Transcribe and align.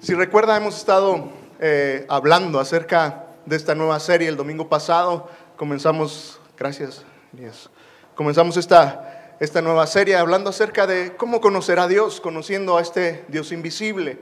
Si 0.00 0.14
recuerda, 0.14 0.56
hemos 0.56 0.76
estado 0.76 1.28
eh, 1.58 2.06
hablando 2.08 2.60
acerca 2.60 3.26
de 3.44 3.56
esta 3.56 3.74
nueva 3.74 3.98
serie. 3.98 4.28
El 4.28 4.36
domingo 4.36 4.68
pasado 4.68 5.28
comenzamos, 5.56 6.38
gracias, 6.56 7.04
comenzamos 8.14 8.56
esta, 8.56 9.34
esta 9.40 9.60
nueva 9.60 9.88
serie 9.88 10.14
hablando 10.14 10.50
acerca 10.50 10.86
de 10.86 11.16
cómo 11.16 11.40
conocer 11.40 11.80
a 11.80 11.88
Dios, 11.88 12.20
conociendo 12.20 12.78
a 12.78 12.80
este 12.80 13.24
Dios 13.26 13.50
invisible. 13.50 14.18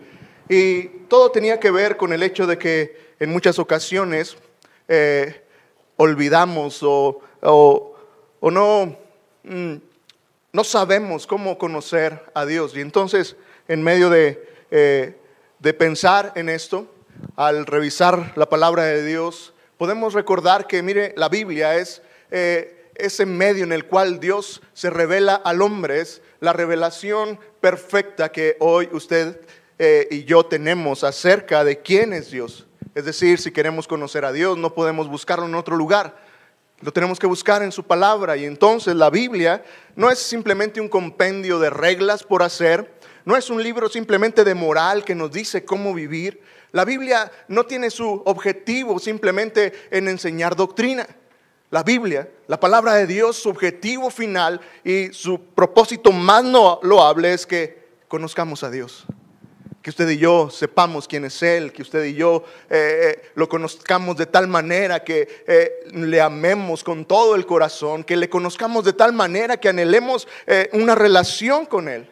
Y 0.49 0.85
todo 1.09 1.31
tenía 1.31 1.61
que 1.61 1.71
ver 1.71 1.99
con 1.99 2.15
el 2.15 2.23
hecho 2.23 2.47
de 2.47 2.57
que 2.57 3.15
en 3.21 3.31
muchas 3.31 3.59
ocasiones 3.59 4.39
eh, 4.89 5.45
olvidamos 5.97 6.83
o, 6.83 7.21
o, 7.43 8.51
no, 8.51 8.97
mm, 9.45 9.75
no 10.55 10.65
sabemos 10.65 11.27
cómo 11.27 11.59
conocer 11.59 12.25
a 12.33 12.47
Dios. 12.47 12.75
Y 12.75 12.81
entonces, 12.81 13.37
en 13.69 13.83
medio 13.83 14.09
de... 14.09 14.57
Eh, 14.71 15.17
de 15.67 15.75
pensar 15.75 16.31
en 16.37 16.49
esto, 16.49 16.87
al 17.35 17.67
revisar 17.67 18.35
la 18.37 18.49
palabra 18.49 18.85
de 18.85 19.05
Dios, 19.05 19.53
podemos 19.79 20.15
recordar 20.15 20.69
que, 20.69 20.81
mire, 20.81 21.13
la 21.17 21.29
Biblia 21.29 21.75
es 21.75 22.03
eh, 22.31 22.89
ese 22.95 23.27
medio 23.27 23.65
en 23.65 23.73
el 23.73 23.87
cual 23.87 24.21
Dios 24.21 24.63
se 24.75 24.91
revela 24.91 25.35
al 25.35 25.63
hombre, 25.63 26.03
es 26.03 26.23
la 26.39 26.53
revelación 26.53 27.41
perfecta 27.61 28.31
que 28.31 28.57
hoy 28.61 28.89
usted 28.93 29.41
eh, 29.81 30.07
y 30.13 30.23
yo 30.23 30.47
tenemos 30.47 31.03
acerca 31.03 31.65
de 31.65 31.81
quién 31.81 32.13
es 32.13 32.31
Dios. 32.31 32.69
Es 32.95 33.05
decir, 33.05 33.41
si 33.41 33.51
queremos 33.51 33.89
conocer 33.89 34.25
a 34.25 34.31
Dios, 34.31 34.57
no 34.57 34.73
podemos 34.73 35.09
buscarlo 35.09 35.47
en 35.47 35.57
otro 35.57 35.75
lugar. 35.75 36.17
Lo 36.81 36.93
tenemos 36.93 37.19
que 37.19 37.27
buscar 37.27 37.61
en 37.65 37.73
su 37.73 37.83
palabra. 37.83 38.37
Y 38.37 38.45
entonces 38.45 38.95
la 38.95 39.11
Biblia 39.11 39.65
no 39.97 40.13
es 40.13 40.21
simplemente 40.21 40.81
un 40.81 40.89
compendio 40.89 41.59
de 41.59 41.71
reglas 41.71 42.23
por 42.23 42.45
hacer, 42.45 42.96
no 43.27 43.37
es 43.37 43.51
un 43.51 43.61
libro 43.61 43.89
simplemente 43.89 44.45
de 44.45 44.55
moral 44.55 45.05
que 45.05 45.17
nos 45.17 45.33
dice 45.33 45.65
cómo 45.65 45.93
vivir. 45.93 46.41
La 46.71 46.85
Biblia 46.85 47.31
no 47.49 47.67
tiene 47.67 47.91
su 47.91 48.23
objetivo 48.25 49.01
simplemente 49.01 49.73
en 49.91 50.07
enseñar 50.07 50.55
doctrina. 50.55 51.05
La 51.71 51.83
Biblia, 51.83 52.31
la 52.47 52.61
palabra 52.61 52.95
de 52.95 53.09
Dios, 53.09 53.37
su 53.37 53.49
objetivo 53.49 54.11
final 54.11 54.61
y 54.85 55.13
su 55.13 55.41
propósito 55.41 56.13
más 56.13 56.45
no 56.45 56.79
loable 56.85 57.35
es 57.35 57.47
que 57.47 57.89
conozcamos 58.07 58.63
a 58.63 58.71
Dios. 58.71 59.05
Que 59.83 59.91
usted 59.91 60.09
y 60.09 60.19
yo 60.19 60.49
sepamos 60.49 61.09
quién 61.09 61.25
es 61.25 61.43
Él, 61.43 61.73
que 61.73 61.83
usted 61.83 62.05
y 62.05 62.15
yo 62.15 62.45
eh, 62.71 63.17
eh, 63.25 63.31
lo 63.35 63.49
conozcamos 63.49 64.17
de 64.17 64.27
tal 64.27 64.47
manera 64.47 65.03
que 65.03 65.43
eh, 65.49 65.73
le 65.95 66.21
amemos 66.21 66.85
con 66.85 67.05
todo 67.05 67.35
el 67.35 67.45
corazón, 67.45 68.05
que 68.05 68.17
le 68.17 68.31
conozcamos 68.31 68.85
de 68.85 68.93
tal 68.93 69.13
manera 69.13 69.57
que 69.57 69.69
anhelemos 69.69 70.29
una 70.73 70.95
relación 70.95 71.67
con 71.67 71.89
Él. 71.89 72.09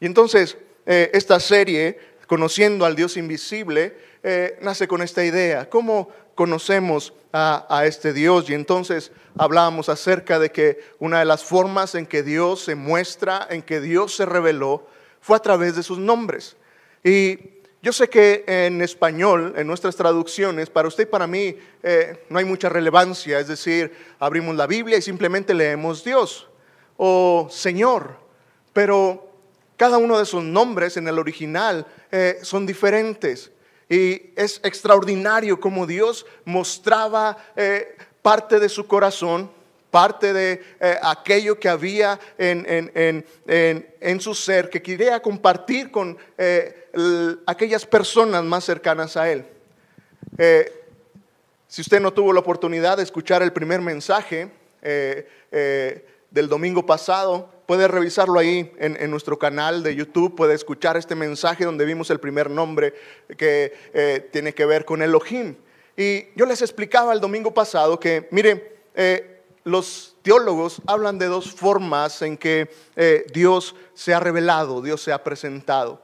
Y 0.00 0.06
entonces 0.06 0.56
eh, 0.84 1.10
esta 1.12 1.40
serie, 1.40 1.98
Conociendo 2.26 2.84
al 2.84 2.96
Dios 2.96 3.16
Invisible, 3.16 3.96
eh, 4.22 4.58
nace 4.60 4.88
con 4.88 5.00
esta 5.00 5.24
idea. 5.24 5.70
¿Cómo 5.70 6.10
conocemos 6.34 7.12
a, 7.32 7.84
este 7.86 8.12
Dios? 8.12 8.50
Y 8.50 8.54
entonces 8.54 9.12
hablábamos 9.38 9.88
acerca 9.88 10.40
de 10.40 10.50
que 10.50 10.80
una 10.98 11.20
de 11.20 11.24
las 11.24 11.44
formas 11.44 11.94
en 11.94 12.04
que 12.04 12.24
Dios 12.24 12.64
se 12.64 12.74
muestra, 12.74 13.46
en 13.48 13.62
que 13.62 13.80
Dios 13.80 14.16
se 14.16 14.26
reveló, 14.26 14.88
fue 15.20 15.36
a 15.36 15.40
través 15.40 15.76
de 15.76 15.84
sus 15.84 15.98
nombres. 15.98 16.56
Y 17.04 17.38
yo 17.80 17.92
sé 17.92 18.08
que 18.08 18.42
en 18.48 18.82
español, 18.82 19.54
en 19.56 19.68
nuestras 19.68 19.94
traducciones, 19.94 20.68
para 20.68 20.88
usted 20.88 21.04
y 21.04 21.10
para 21.10 21.28
mí 21.28 21.56
eh, 21.84 22.24
no 22.28 22.40
hay 22.40 22.44
mucha 22.44 22.68
relevancia, 22.68 23.38
es 23.38 23.46
decir, 23.46 23.92
abrimos 24.18 24.56
la 24.56 24.66
Biblia 24.66 24.98
y 24.98 25.02
simplemente 25.02 25.54
leemos 25.54 26.02
Dios 26.02 26.48
o 26.96 27.46
Señor, 27.48 28.16
pero 28.72 29.25
cada 29.76 29.98
uno 29.98 30.18
de 30.18 30.24
sus 30.24 30.42
nombres 30.42 30.96
en 30.96 31.06
el 31.06 31.18
original 31.18 31.86
eh, 32.10 32.38
son 32.42 32.66
diferentes. 32.66 33.50
Y 33.88 34.32
es 34.34 34.60
extraordinario 34.64 35.60
como 35.60 35.86
Dios 35.86 36.26
mostraba 36.44 37.36
eh, 37.54 37.96
parte 38.22 38.58
de 38.58 38.68
su 38.68 38.86
corazón, 38.86 39.50
parte 39.90 40.32
de 40.32 40.64
eh, 40.80 40.98
aquello 41.02 41.60
que 41.60 41.68
había 41.68 42.18
en, 42.36 43.24
su 44.20 44.34
ser, 44.34 44.70
que 44.70 44.82
quería 44.82 45.20
compartir 45.20 45.90
con 45.90 46.18
aquellas 47.46 47.86
personas 47.86 48.42
más 48.42 48.64
cercanas 48.64 49.16
a 49.16 49.30
Él. 49.30 49.46
si 51.68 51.80
usted 51.82 52.00
no 52.00 52.12
tuvo 52.12 52.32
la 52.32 52.40
oportunidad 52.40 52.96
de 52.96 53.04
escuchar 53.04 53.42
el 53.42 53.52
primer 53.52 53.80
mensaje 53.80 54.50
del 56.36 56.50
domingo 56.50 56.84
pasado, 56.84 57.48
puede 57.64 57.88
revisarlo 57.88 58.38
ahí 58.38 58.70
en, 58.78 59.10
nuestro 59.10 59.38
canal 59.38 59.82
de 59.82 59.96
YouTube, 59.96 60.36
puede 60.36 60.52
escuchar 60.52 60.98
este 60.98 61.14
mensaje 61.14 61.64
donde 61.64 61.86
vimos 61.86 62.10
el 62.10 62.20
primer 62.20 62.50
nombre 62.50 62.92
que 63.38 63.72
eh, 63.94 64.28
tiene 64.32 64.52
que 64.52 64.66
ver 64.66 64.84
con 64.84 65.00
Elohim. 65.00 65.56
Y 65.96 66.26
yo 66.36 66.44
les 66.44 66.60
explicaba 66.60 67.14
el 67.14 67.20
domingo 67.20 67.54
pasado 67.54 67.98
que, 67.98 68.28
mire, 68.32 68.82
eh, 68.94 69.44
los 69.64 70.14
teólogos 70.20 70.82
hablan 70.86 71.18
de 71.18 71.24
dos 71.24 71.50
formas 71.50 72.20
en 72.20 72.36
que 72.36 72.68
eh, 72.96 73.24
Dios 73.32 73.74
se 73.94 74.12
ha 74.12 74.20
revelado, 74.20 74.82
Dios 74.82 75.00
se 75.00 75.12
ha 75.12 75.24
presentado. 75.24 76.02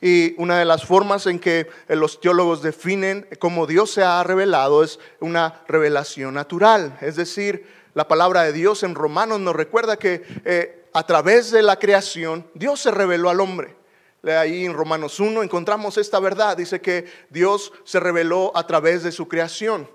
Y 0.00 0.34
una 0.40 0.58
de 0.58 0.64
las 0.64 0.84
formas 0.84 1.26
en 1.26 1.38
que 1.38 1.68
los 1.88 2.20
teólogos 2.20 2.62
definen 2.62 3.26
cómo 3.38 3.66
Dios 3.66 3.90
se 3.90 4.02
ha 4.02 4.22
revelado 4.22 4.84
es 4.84 5.00
una 5.20 5.62
revelación 5.66 6.34
natural. 6.34 6.96
Es 7.00 7.16
decir, 7.16 7.66
la 7.94 8.06
palabra 8.06 8.44
de 8.44 8.52
Dios 8.52 8.84
en 8.84 8.94
Romanos 8.94 9.40
nos 9.40 9.56
recuerda 9.56 9.96
que 9.96 10.78
a 10.92 11.02
través 11.04 11.50
de 11.50 11.62
la 11.62 11.78
creación, 11.78 12.46
Dios 12.54 12.80
se 12.80 12.90
reveló 12.90 13.30
al 13.30 13.40
hombre. 13.40 13.76
Ahí 14.24 14.64
en 14.64 14.74
Romanos 14.74 15.20
1 15.20 15.42
encontramos 15.42 15.96
esta 15.96 16.18
verdad. 16.18 16.56
Dice 16.56 16.80
que 16.80 17.06
Dios 17.30 17.72
se 17.84 18.00
reveló 18.00 18.52
a 18.56 18.66
través 18.66 19.02
de 19.02 19.12
su 19.12 19.28
creación. 19.28 19.88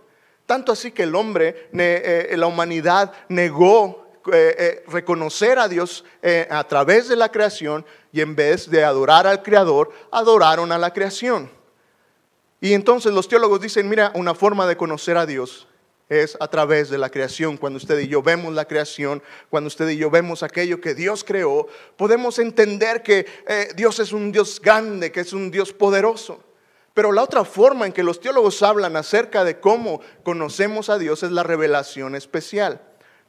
Tanto 0.46 0.72
así 0.72 0.92
que 0.92 1.04
el 1.04 1.16
hombre, 1.16 1.70
eh, 1.74 2.34
la 2.38 2.48
humanidad 2.48 3.14
negó 3.30 4.03
eh, 4.32 4.56
eh, 4.58 4.84
reconocer 4.88 5.60
a 5.60 5.68
Dios 5.68 6.06
a 6.50 6.64
través 6.68 7.10
de 7.10 7.16
la 7.16 7.30
creación 7.30 7.86
y 8.12 8.22
en 8.22 8.36
vez 8.36 8.70
de 8.70 8.84
adorar 8.84 9.28
al 9.28 9.44
Creador, 9.44 9.92
adoraron 10.12 10.72
a 10.72 10.78
la 10.78 10.94
creación. 10.94 11.50
Y 12.62 12.74
entonces 12.74 13.12
los 13.12 13.28
teólogos 13.28 13.60
dicen, 13.60 13.90
mira, 13.90 14.12
una 14.16 14.34
forma 14.34 14.66
de 14.66 14.78
conocer 14.78 15.18
a 15.18 15.26
Dios 15.26 15.68
es 16.08 16.38
a 16.40 16.48
través 16.48 16.90
de 16.90 16.98
la 16.98 17.10
creación. 17.10 17.58
Cuando 17.58 17.78
usted 17.78 18.00
y 18.00 18.08
yo 18.08 18.22
vemos 18.22 18.54
la 18.54 18.66
creación, 18.66 19.22
cuando 19.50 19.68
usted 19.68 19.90
y 19.90 19.98
yo 19.98 20.10
vemos 20.10 20.44
aquello 20.44 20.80
que 20.80 20.94
Dios 20.94 21.24
creó, 21.24 21.68
podemos 21.98 22.40
entender 22.40 23.04
que 23.04 23.26
eh, 23.48 23.70
Dios 23.76 24.00
es 24.00 24.14
un 24.14 24.32
Dios 24.32 24.62
grande, 24.62 25.12
que 25.12 25.22
es 25.22 25.34
un 25.34 25.52
Dios 25.52 25.74
poderoso. 25.74 26.44
Pero 26.94 27.12
la 27.12 27.24
otra 27.24 27.44
forma 27.44 27.86
en 27.86 27.92
que 27.92 28.04
los 28.04 28.20
teólogos 28.20 28.62
hablan 28.62 28.96
acerca 28.96 29.44
de 29.44 29.60
cómo 29.60 30.02
conocemos 30.24 30.90
a 30.90 30.98
Dios 30.98 31.24
es 31.24 31.32
la 31.32 31.44
revelación 31.44 32.16
especial. 32.16 32.82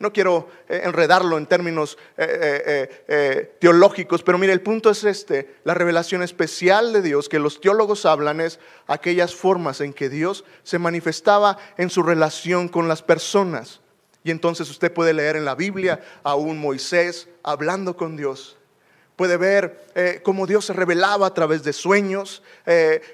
No 0.04 0.12
quiero 0.12 0.48
eh, 0.68 0.82
enredarlo 0.84 1.38
en 1.38 1.46
términos 1.46 1.96
eh, 2.18 2.90
eh, 3.08 3.56
teológicos, 3.58 4.22
pero 4.22 4.36
mire, 4.36 4.52
el 4.52 4.60
punto 4.60 4.90
es 4.90 5.02
este. 5.02 5.54
La 5.64 5.72
revelación 5.72 6.22
especial 6.22 6.92
de 6.92 7.00
Dios 7.00 7.30
que 7.30 7.38
los 7.38 7.58
teólogos 7.58 8.04
hablan 8.04 8.42
es 8.42 8.60
aquellas 8.86 9.34
formas 9.34 9.80
en 9.80 9.94
que 9.94 10.10
Dios 10.10 10.44
se 10.62 10.78
manifestaba 10.78 11.56
en 11.78 11.88
su 11.88 12.02
relación 12.02 12.68
con 12.68 12.86
las 12.86 13.00
personas. 13.00 13.80
Y 14.24 14.30
entonces 14.30 14.68
usted 14.68 14.92
puede 14.92 15.14
leer 15.14 15.36
en 15.36 15.46
la 15.46 15.54
Biblia 15.54 16.02
a 16.22 16.34
un 16.34 16.58
Moisés 16.58 17.26
hablando 17.42 17.96
con 17.96 18.14
Dios 18.14 18.58
Puede 19.16 19.36
ver 19.36 20.20
cómo 20.24 20.44
Dios 20.44 20.64
se 20.64 20.72
revelaba 20.72 21.28
a 21.28 21.34
través 21.34 21.62
de 21.62 21.72
sueños, 21.72 22.42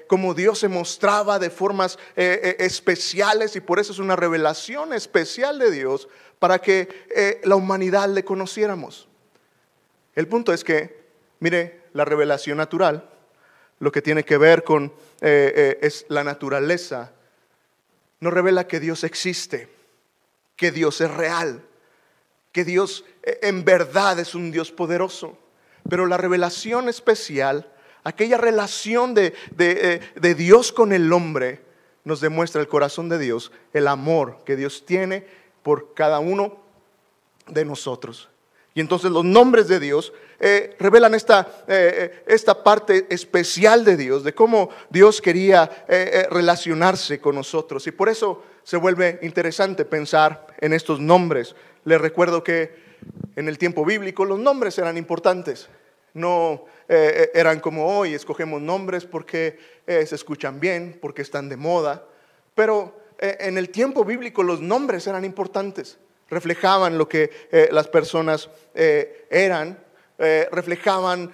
cómo 0.07 0.33
Dios 0.33 0.57
se 0.57 0.67
mostraba 0.67 1.37
de 1.37 1.51
formas 1.51 1.99
especiales 2.15 3.55
y 3.55 3.61
por 3.61 3.77
eso 3.77 3.91
es 3.91 3.99
una 3.99 4.15
revelación 4.15 4.93
especial 4.93 5.59
de 5.59 5.69
Dios 5.69 6.07
para 6.41 6.57
que 6.57 7.39
la 7.43 7.55
humanidad 7.55 8.09
le 8.09 8.25
conociéramos. 8.25 9.07
El 10.15 10.27
punto 10.27 10.51
es 10.51 10.63
que, 10.63 11.03
mire, 11.39 11.83
la 11.93 12.03
revelación 12.03 12.57
natural, 12.57 13.07
lo 13.77 13.91
que 13.91 14.01
tiene 14.01 14.25
que 14.25 14.39
ver 14.39 14.63
con 14.63 14.91
es 15.21 16.05
la 16.09 16.23
naturaleza, 16.23 17.11
nos 18.19 18.33
revela 18.33 18.65
que 18.65 18.79
Dios 18.79 19.03
existe, 19.03 19.69
que 20.55 20.71
Dios 20.71 20.99
es 20.99 21.11
real, 21.11 21.61
que 22.51 22.65
Dios 22.65 23.05
en 23.23 23.63
verdad 23.63 24.17
es 24.17 24.33
un 24.33 24.51
Dios 24.51 24.71
poderoso. 24.71 25.37
Pero 25.87 26.07
la 26.07 26.17
revelación 26.17 26.89
especial, 26.89 27.71
aquella 28.03 28.39
relación 28.39 29.13
de, 29.13 29.35
eh, 29.59 30.33
Dios 30.35 30.71
con 30.71 30.91
el 30.91 31.13
hombre, 31.13 31.61
nos 32.03 32.19
demuestra 32.19 32.61
el 32.61 32.67
corazón 32.67 33.09
de 33.09 33.19
Dios, 33.19 33.51
el 33.73 33.87
amor 33.87 34.43
que 34.43 34.55
Dios 34.55 34.87
tiene 34.87 35.40
por 35.63 35.93
cada 35.93 36.19
uno 36.19 36.57
de 37.47 37.65
nosotros. 37.65 38.29
Y 38.73 38.79
entonces 38.79 39.11
los 39.11 39.25
nombres 39.25 39.67
de 39.67 39.79
Dios 39.79 40.13
eh, 40.39 40.75
revelan 40.79 41.13
esta, 41.13 41.63
eh, 41.67 42.23
esta, 42.25 42.63
parte 42.63 43.05
especial 43.09 43.83
de 43.83 43.97
Dios, 43.97 44.23
de 44.23 44.33
cómo 44.33 44.69
Dios 44.89 45.21
quería 45.21 45.85
relacionarse 46.29 47.19
con 47.19 47.35
nosotros. 47.35 47.85
Y 47.87 47.91
por 47.91 48.07
eso 48.07 48.43
se 48.63 48.77
vuelve 48.77 49.19
interesante 49.23 49.83
pensar 49.83 50.47
en 50.59 50.71
estos 50.71 50.99
nombres. 50.99 51.53
Les 51.83 51.99
recuerdo 51.99 52.43
que 52.43 52.73
en 53.35 53.49
el 53.49 53.57
tiempo 53.57 53.83
bíblico 53.83 54.23
los 54.23 54.39
nombres 54.39 54.77
eran 54.77 54.97
importantes. 54.97 55.67
no 56.13 56.65
eh, 56.93 57.31
eran 57.33 57.61
como 57.61 57.97
hoy, 57.97 58.13
escogemos 58.13 58.61
nombres 58.61 59.05
porque 59.05 59.57
eh, 59.87 60.05
se 60.05 60.15
escuchan 60.15 60.59
bien, 60.59 60.97
porque 61.01 61.21
están 61.21 61.47
de 61.47 61.55
moda, 61.55 62.05
pero 62.53 62.93
eh, 62.93 63.00
en 63.21 63.57
el 63.57 63.69
tiempo 63.69 64.03
bíblico 64.03 64.43
los 64.43 64.59
nombres 64.59 65.07
eran 65.07 65.23
importantes, 65.23 65.99
reflejaban 66.29 66.97
lo 66.97 67.07
que 67.07 67.29
las 67.71 67.87
personas 67.87 68.49
eran, 68.73 69.79
reflejaban 70.51 71.31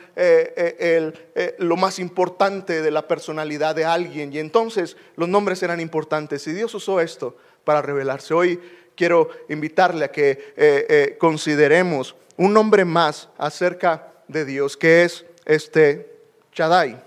lo 1.57 1.75
más 1.77 1.99
importante 1.99 2.81
de 2.81 2.91
la 2.91 3.07
personalidad 3.07 3.75
de 3.75 3.85
alguien. 3.85 4.31
Y 4.33 4.39
entonces 4.39 4.97
los 5.15 5.29
nombres 5.29 5.63
eran 5.63 5.79
importantes. 5.79 6.45
Y 6.47 6.53
Dios 6.53 6.73
usó 6.75 6.99
esto 7.01 7.37
para 7.63 7.81
revelarse. 7.81 8.33
Hoy 8.33 8.59
quiero 8.95 9.29
invitarle 9.49 10.05
a 10.05 10.11
que 10.11 11.15
consideremos 11.19 12.15
un 12.37 12.53
nombre 12.53 12.85
más 12.85 13.29
acerca 13.37 14.13
de 14.27 14.45
Dios, 14.45 14.77
que 14.77 15.03
es 15.03 15.25
este 15.45 16.19
Chadai, 16.51 17.03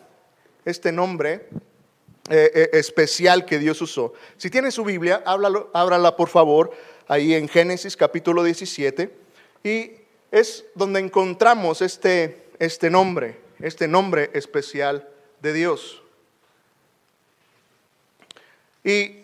este 0.65 0.93
nombre 0.93 1.49
eh, 2.28 2.50
eh, 2.55 2.70
especial 2.75 3.44
que 3.46 3.58
Dios 3.58 3.81
usó. 3.81 4.12
Si 4.37 4.50
tiene 4.50 4.70
su 4.70 4.84
Biblia, 4.84 5.22
háblalo, 5.25 5.70
ábrala 5.72 6.17
por 6.17 6.28
favor 6.28 6.70
ahí 7.08 7.34
en 7.34 7.49
Génesis 7.49 7.96
capítulo 7.96 8.44
17 8.44 9.11
y 9.64 9.93
es 10.31 10.64
donde 10.75 11.00
encontramos 11.00 11.82
este, 11.82 12.44
este 12.58 12.90
nombre, 12.90 13.40
este 13.58 13.88
nombre 13.88 14.31
especial 14.34 15.08
de 15.40 15.52
Dios. 15.52 16.02
Y 18.84 19.17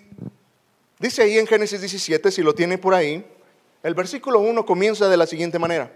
dice 0.99 1.23
ahí 1.23 1.39
en 1.39 1.47
Génesis 1.47 1.81
17, 1.81 2.31
si 2.31 2.43
lo 2.43 2.55
tiene 2.55 2.79
por 2.79 2.95
ahí, 2.95 3.25
el 3.83 3.95
versículo 3.95 4.41
1 4.41 4.67
comienza 4.67 5.09
de 5.09 5.17
la 5.17 5.27
siguiente 5.27 5.59
manera. 5.59 5.93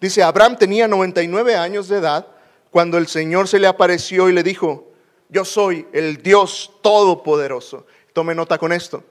Dice, 0.00 0.22
Abraham 0.22 0.56
tenía 0.56 0.86
99 0.86 1.56
años 1.56 1.88
de 1.88 1.98
edad 1.98 2.28
cuando 2.70 2.98
el 2.98 3.06
Señor 3.06 3.48
se 3.48 3.58
le 3.58 3.66
apareció 3.66 4.28
y 4.28 4.32
le 4.32 4.42
dijo, 4.42 4.93
yo 5.28 5.44
soy 5.44 5.86
el 5.92 6.22
Dios 6.22 6.72
Todopoderoso. 6.82 7.86
Tome 8.12 8.34
nota 8.34 8.58
con 8.58 8.72
esto. 8.72 9.02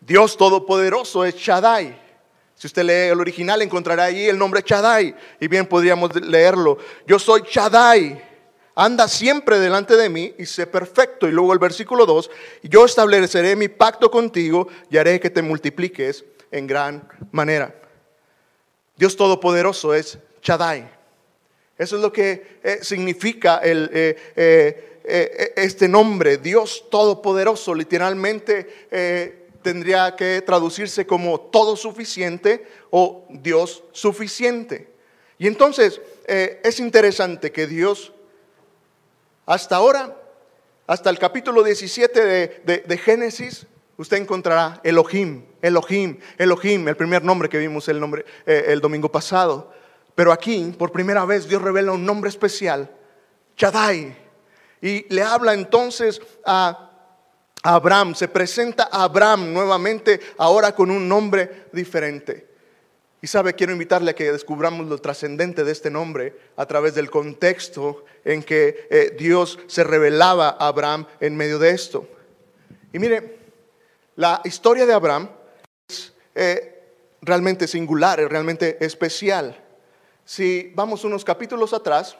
Dios 0.00 0.36
Todopoderoso 0.36 1.24
es 1.24 1.36
Shaddai. 1.36 1.98
Si 2.54 2.66
usted 2.66 2.82
lee 2.82 3.10
el 3.12 3.20
original 3.20 3.62
encontrará 3.62 4.04
ahí 4.04 4.28
el 4.28 4.36
nombre 4.36 4.62
Shaddai. 4.64 5.14
Y 5.40 5.48
bien 5.48 5.66
podríamos 5.66 6.14
leerlo. 6.20 6.78
Yo 7.06 7.18
soy 7.18 7.42
Shaddai. 7.50 8.22
Anda 8.74 9.08
siempre 9.08 9.58
delante 9.58 9.96
de 9.96 10.08
mí 10.08 10.34
y 10.38 10.46
sé 10.46 10.66
perfecto. 10.66 11.26
Y 11.26 11.32
luego 11.32 11.52
el 11.52 11.58
versículo 11.58 12.06
2. 12.06 12.30
Yo 12.64 12.84
estableceré 12.84 13.56
mi 13.56 13.68
pacto 13.68 14.10
contigo 14.10 14.68
y 14.90 14.96
haré 14.96 15.20
que 15.20 15.30
te 15.30 15.42
multipliques 15.42 16.24
en 16.50 16.66
gran 16.66 17.08
manera. 17.30 17.74
Dios 18.96 19.16
Todopoderoso 19.16 19.94
es 19.94 20.18
Shaddai. 20.42 21.00
Eso 21.78 21.96
es 21.96 22.02
lo 22.02 22.12
que 22.12 22.58
eh, 22.62 22.80
significa 22.82 23.60
eh, 23.64 24.14
eh, 24.36 24.99
este 25.56 25.88
nombre, 25.88 26.38
Dios 26.38 26.86
Todopoderoso. 26.90 27.74
Literalmente 27.74 28.88
tendría 29.62 30.16
que 30.16 30.42
traducirse 30.42 31.06
como 31.06 31.40
todo 31.40 31.76
suficiente 31.76 32.66
o 32.90 33.26
Dios 33.28 33.84
suficiente. 33.92 34.88
Y 35.38 35.46
entonces 35.46 36.00
es 36.26 36.80
interesante 36.80 37.50
que 37.52 37.66
Dios, 37.66 38.12
hasta 39.46 39.76
ahora, 39.76 40.16
hasta 40.86 41.10
el 41.10 41.18
capítulo 41.18 41.62
17 41.62 42.24
de, 42.24 42.84
de 42.86 42.98
Génesis, 42.98 43.66
usted 44.00 44.16
encontrará 44.16 44.80
Elohim, 44.82 45.44
Elohim, 45.60 46.18
Elohim, 46.38 46.88
el 46.88 46.96
primer 46.96 47.22
nombre 47.22 47.50
que 47.50 47.58
vimos 47.58 47.86
el, 47.88 48.00
nombre, 48.00 48.24
el 48.46 48.80
domingo 48.80 49.12
pasado. 49.12 49.70
Pero 50.14 50.32
aquí, 50.32 50.74
por 50.78 50.90
primera 50.90 51.24
vez, 51.26 51.46
Dios 51.46 51.60
revela 51.60 51.92
un 51.92 52.04
nombre 52.04 52.30
especial, 52.30 52.90
Chadai. 53.56 54.29
Y 54.82 55.12
le 55.12 55.22
habla 55.22 55.54
entonces 55.54 56.20
a 56.44 56.90
Abraham, 57.62 58.14
se 58.14 58.28
presenta 58.28 58.88
a 58.90 59.04
Abraham 59.04 59.52
nuevamente, 59.52 60.20
ahora 60.38 60.74
con 60.74 60.90
un 60.90 61.06
nombre 61.08 61.66
diferente. 61.72 62.48
Y 63.22 63.26
sabe, 63.26 63.52
quiero 63.54 63.72
invitarle 63.72 64.12
a 64.12 64.14
que 64.14 64.32
descubramos 64.32 64.86
lo 64.86 64.96
trascendente 64.96 65.62
de 65.62 65.72
este 65.72 65.90
nombre 65.90 66.38
a 66.56 66.64
través 66.64 66.94
del 66.94 67.10
contexto 67.10 68.04
en 68.24 68.42
que 68.42 68.88
eh, 68.90 69.14
Dios 69.18 69.58
se 69.66 69.84
revelaba 69.84 70.48
a 70.48 70.68
Abraham 70.68 71.06
en 71.20 71.36
medio 71.36 71.58
de 71.58 71.70
esto. 71.70 72.08
Y 72.92 72.98
mire, 72.98 73.38
la 74.16 74.40
historia 74.44 74.86
de 74.86 74.94
Abraham 74.94 75.28
es 75.86 76.14
eh, 76.34 76.82
realmente 77.20 77.68
singular, 77.68 78.20
es 78.20 78.28
realmente 78.28 78.82
especial. 78.84 79.62
Si 80.24 80.72
vamos 80.74 81.04
unos 81.04 81.22
capítulos 81.22 81.74
atrás, 81.74 82.16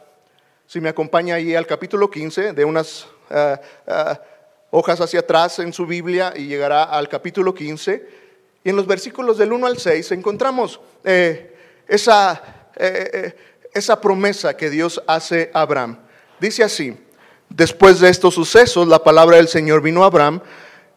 si 0.70 0.80
me 0.80 0.88
acompaña 0.88 1.34
ahí 1.34 1.56
al 1.56 1.66
capítulo 1.66 2.08
15, 2.08 2.52
de 2.52 2.64
unas 2.64 3.08
eh, 3.28 3.56
eh, 3.88 4.18
hojas 4.70 5.00
hacia 5.00 5.18
atrás 5.18 5.58
en 5.58 5.72
su 5.72 5.84
Biblia 5.84 6.32
y 6.36 6.46
llegará 6.46 6.84
al 6.84 7.08
capítulo 7.08 7.52
15, 7.52 8.08
y 8.62 8.70
en 8.70 8.76
los 8.76 8.86
versículos 8.86 9.36
del 9.36 9.52
1 9.52 9.66
al 9.66 9.78
6 9.78 10.12
encontramos 10.12 10.78
eh, 11.02 11.56
esa, 11.88 12.70
esa 13.74 14.00
promesa 14.00 14.56
que 14.56 14.70
Dios 14.70 15.02
hace 15.08 15.50
a 15.52 15.62
Abraham. 15.62 15.98
Dice 16.38 16.62
así, 16.62 16.96
después 17.48 17.98
de 17.98 18.08
estos 18.08 18.34
sucesos, 18.34 18.86
la 18.86 19.02
palabra 19.02 19.38
del 19.38 19.48
Señor 19.48 19.82
vino 19.82 20.04
a 20.04 20.06
Abraham 20.06 20.40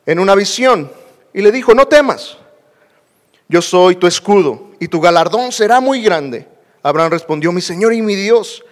en 0.05 0.19
una 0.19 0.35
visión 0.35 0.91
y 1.33 1.41
le 1.41 1.51
dijo, 1.51 1.73
no 1.73 1.87
temas, 1.87 2.37
yo 3.49 3.59
soy 3.59 3.95
tu 3.95 4.05
escudo 4.05 4.69
y 4.79 4.87
tu 4.87 5.01
galardón 5.01 5.51
será 5.51 5.79
muy 5.79 6.03
grande. 6.03 6.47
Abraham 6.83 7.09
respondió, 7.09 7.51
mi 7.51 7.61
Señor 7.61 7.91
y 7.91 8.03
mi 8.03 8.13
Dios, 8.13 8.63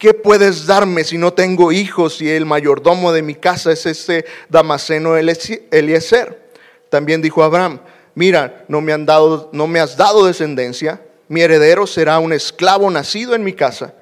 ¿qué 0.00 0.14
puedes 0.14 0.66
darme 0.66 1.04
si 1.04 1.18
no 1.18 1.34
tengo 1.34 1.70
hijos 1.70 2.22
y 2.22 2.30
el 2.30 2.46
mayordomo 2.46 3.12
de 3.12 3.20
mi 3.20 3.34
casa 3.34 3.70
es 3.70 3.84
ese 3.84 4.24
Damaseno 4.48 5.14
Eliezer? 5.16 6.50
También 6.88 7.20
dijo 7.20 7.44
Abraham, 7.44 7.80
mira, 8.14 8.64
no 8.66 8.80
me, 8.80 8.94
han 8.94 9.04
dado, 9.04 9.50
no 9.52 9.66
me 9.66 9.78
has 9.78 9.98
dado 9.98 10.24
descendencia, 10.24 11.02
mi 11.28 11.42
heredero 11.42 11.86
será 11.86 12.18
un 12.18 12.32
esclavo 12.32 12.90
nacido 12.90 13.34
en 13.34 13.44
mi 13.44 13.52
casa. 13.52 13.92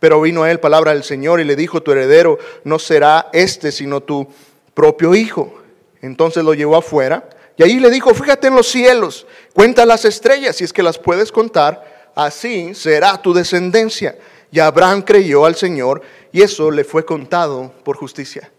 Pero 0.00 0.22
vino 0.22 0.44
a 0.44 0.50
él 0.50 0.60
palabra 0.60 0.94
del 0.94 1.04
Señor 1.04 1.40
y 1.40 1.44
le 1.44 1.56
dijo, 1.56 1.82
tu 1.82 1.92
heredero 1.92 2.38
no 2.64 2.78
será 2.78 3.28
este, 3.34 3.70
sino 3.70 4.00
tu 4.00 4.26
propio 4.72 5.14
hijo. 5.14 5.60
Entonces 6.00 6.42
lo 6.42 6.54
llevó 6.54 6.76
afuera 6.76 7.28
y 7.58 7.64
ahí 7.64 7.78
le 7.80 7.90
dijo, 7.90 8.14
fíjate 8.14 8.46
en 8.46 8.54
los 8.54 8.68
cielos, 8.68 9.26
cuenta 9.52 9.84
las 9.84 10.06
estrellas, 10.06 10.56
si 10.56 10.64
es 10.64 10.72
que 10.72 10.82
las 10.82 10.98
puedes 10.98 11.30
contar 11.30 11.98
así 12.14 12.74
será 12.74 13.20
tu 13.20 13.32
descendencia. 13.32 14.16
Y 14.50 14.60
Abraham 14.60 15.02
creyó 15.02 15.44
al 15.44 15.56
Señor 15.56 16.02
y 16.32 16.42
eso 16.42 16.70
le 16.70 16.84
fue 16.84 17.04
contado 17.04 17.72
por 17.84 17.96
justicia. 17.96 18.50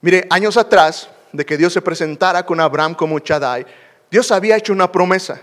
Mire, 0.00 0.26
años 0.30 0.56
atrás 0.56 1.08
de 1.32 1.44
que 1.44 1.56
Dios 1.56 1.72
se 1.72 1.82
presentara 1.82 2.44
con 2.44 2.60
Abraham 2.60 2.94
como 2.94 3.18
Chadai, 3.18 3.66
Dios 4.10 4.30
había 4.30 4.56
hecho 4.56 4.72
una 4.72 4.90
promesa. 4.90 5.40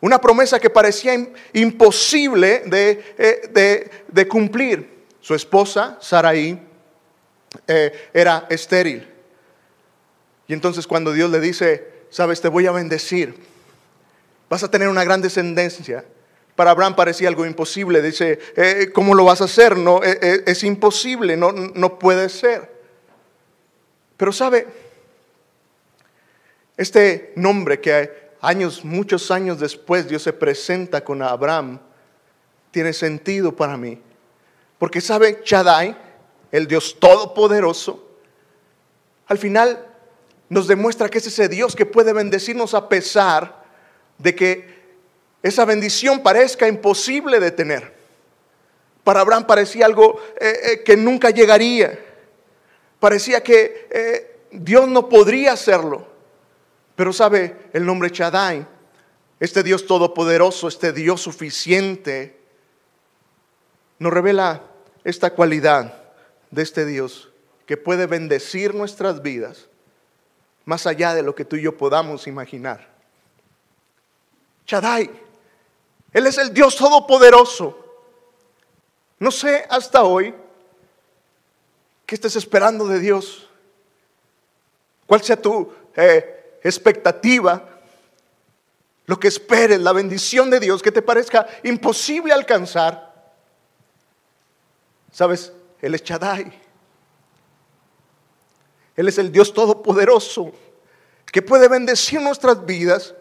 Una 0.00 0.20
promesa 0.20 0.58
que 0.58 0.68
parecía 0.68 1.14
imposible 1.52 2.64
eh, 2.72 3.90
de, 4.08 4.28
cumplir. 4.28 4.90
Su 5.20 5.34
esposa, 5.34 5.96
Sarai, 6.00 6.60
eh, 7.68 8.10
era 8.12 8.46
estéril. 8.50 9.08
Y 10.48 10.52
entonces 10.52 10.86
cuando 10.86 11.12
Dios 11.12 11.30
le 11.30 11.40
dice, 11.40 11.88
sabes, 12.10 12.40
te 12.40 12.48
voy 12.48 12.66
a 12.66 12.72
bendecir, 12.72 13.36
vas 14.50 14.64
a 14.64 14.70
tener 14.70 14.88
una 14.88 15.04
gran 15.04 15.22
descendencia, 15.22 16.04
para 16.56 16.70
Abraham 16.72 16.94
parecía 16.94 17.28
algo 17.28 17.46
imposible. 17.46 18.02
Dice, 18.02 18.38
eh, 18.56 18.90
¿cómo 18.92 19.14
lo 19.14 19.24
vas 19.24 19.40
a 19.40 19.44
hacer? 19.44 19.76
No, 19.76 20.02
eh, 20.02 20.18
eh, 20.20 20.42
es 20.46 20.62
imposible, 20.64 21.36
no, 21.36 21.52
no 21.52 21.98
puede 21.98 22.28
ser. 22.28 22.70
Pero 24.16 24.32
sabe, 24.32 24.66
este 26.76 27.32
nombre 27.36 27.80
que 27.80 28.32
años, 28.40 28.84
muchos 28.84 29.30
años 29.30 29.58
después 29.60 30.08
Dios 30.08 30.22
se 30.22 30.32
presenta 30.32 31.02
con 31.02 31.22
Abraham, 31.22 31.80
tiene 32.70 32.92
sentido 32.92 33.54
para 33.54 33.76
mí. 33.76 34.00
Porque 34.78 35.00
sabe, 35.00 35.42
Chadai, 35.42 35.96
el 36.50 36.66
Dios 36.66 36.98
todopoderoso, 36.98 38.08
al 39.26 39.38
final 39.38 39.86
nos 40.48 40.66
demuestra 40.66 41.08
que 41.08 41.18
es 41.18 41.26
ese 41.26 41.48
Dios 41.48 41.74
que 41.74 41.86
puede 41.86 42.12
bendecirnos 42.12 42.74
a 42.74 42.88
pesar 42.88 43.64
de 44.18 44.34
que 44.34 44.81
esa 45.42 45.64
bendición 45.64 46.22
parezca 46.22 46.68
imposible 46.68 47.40
de 47.40 47.50
tener. 47.50 47.92
Para 49.02 49.20
Abraham 49.20 49.46
parecía 49.46 49.86
algo 49.86 50.20
eh, 50.40 50.60
eh, 50.62 50.82
que 50.84 50.96
nunca 50.96 51.30
llegaría. 51.30 51.98
Parecía 53.00 53.42
que 53.42 53.88
eh, 53.90 54.36
Dios 54.52 54.88
no 54.88 55.08
podría 55.08 55.52
hacerlo. 55.52 56.06
Pero 56.94 57.12
sabe, 57.12 57.56
el 57.72 57.84
nombre 57.84 58.12
Chadai, 58.12 58.66
este 59.40 59.64
Dios 59.64 59.86
todopoderoso, 59.86 60.68
este 60.68 60.92
Dios 60.92 61.20
suficiente, 61.20 62.38
nos 63.98 64.12
revela 64.12 64.62
esta 65.02 65.30
cualidad 65.30 65.94
de 66.50 66.62
este 66.62 66.86
Dios 66.86 67.30
que 67.66 67.76
puede 67.76 68.06
bendecir 68.06 68.74
nuestras 68.74 69.22
vidas 69.22 69.68
más 70.64 70.86
allá 70.86 71.14
de 71.14 71.22
lo 71.22 71.34
que 71.34 71.44
tú 71.44 71.56
y 71.56 71.62
yo 71.62 71.76
podamos 71.76 72.26
imaginar. 72.28 72.88
Chadai 74.66 75.10
él 76.12 76.26
es 76.26 76.38
el 76.38 76.52
Dios 76.52 76.76
todopoderoso. 76.76 77.78
No 79.18 79.30
sé 79.30 79.66
hasta 79.68 80.02
hoy 80.02 80.34
qué 82.04 82.14
estés 82.14 82.36
esperando 82.36 82.86
de 82.86 82.98
Dios. 82.98 83.48
¿Cuál 85.06 85.22
sea 85.22 85.40
tu 85.40 85.72
eh, 85.96 86.58
expectativa? 86.62 87.68
Lo 89.06 89.18
que 89.18 89.28
esperes, 89.28 89.80
la 89.80 89.92
bendición 89.92 90.50
de 90.50 90.60
Dios 90.60 90.82
que 90.82 90.92
te 90.92 91.02
parezca 91.02 91.46
imposible 91.62 92.32
alcanzar. 92.32 93.12
¿Sabes? 95.10 95.52
Él 95.80 95.94
es 95.94 96.02
Shaddai. 96.02 96.60
Él 98.96 99.08
es 99.08 99.18
el 99.18 99.32
Dios 99.32 99.52
Todopoderoso 99.52 100.52
que 101.26 101.40
puede 101.40 101.66
bendecir 101.68 102.20
nuestras 102.20 102.64
vidas 102.66 103.14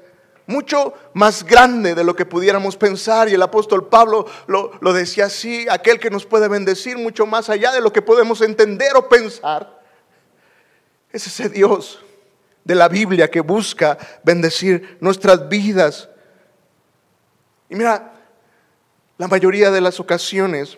mucho 0.47 0.93
más 1.13 1.43
grande 1.43 1.95
de 1.95 2.03
lo 2.03 2.15
que 2.15 2.25
pudiéramos 2.25 2.77
pensar. 2.77 3.29
Y 3.29 3.33
el 3.33 3.41
apóstol 3.41 3.87
Pablo 3.87 4.25
lo, 4.47 4.71
lo, 4.81 4.93
decía 4.93 5.25
así, 5.25 5.67
aquel 5.69 5.99
que 5.99 6.09
nos 6.09 6.25
puede 6.25 6.47
bendecir 6.47 6.97
mucho 6.97 7.25
más 7.25 7.49
allá 7.49 7.71
de 7.71 7.81
lo 7.81 7.93
que 7.93 8.01
podemos 8.01 8.41
entender 8.41 8.95
o 8.95 9.07
pensar. 9.07 9.81
Es 11.11 11.27
ese 11.27 11.49
Dios 11.49 11.99
de 12.63 12.75
la 12.75 12.87
Biblia 12.87 13.29
que 13.29 13.41
busca 13.41 13.97
bendecir 14.23 14.97
nuestras 15.01 15.49
vidas. 15.49 16.09
Y 17.69 17.75
mira, 17.75 18.13
la 19.17 19.27
mayoría 19.27 19.71
de 19.71 19.81
las 19.81 19.99
ocasiones, 19.99 20.77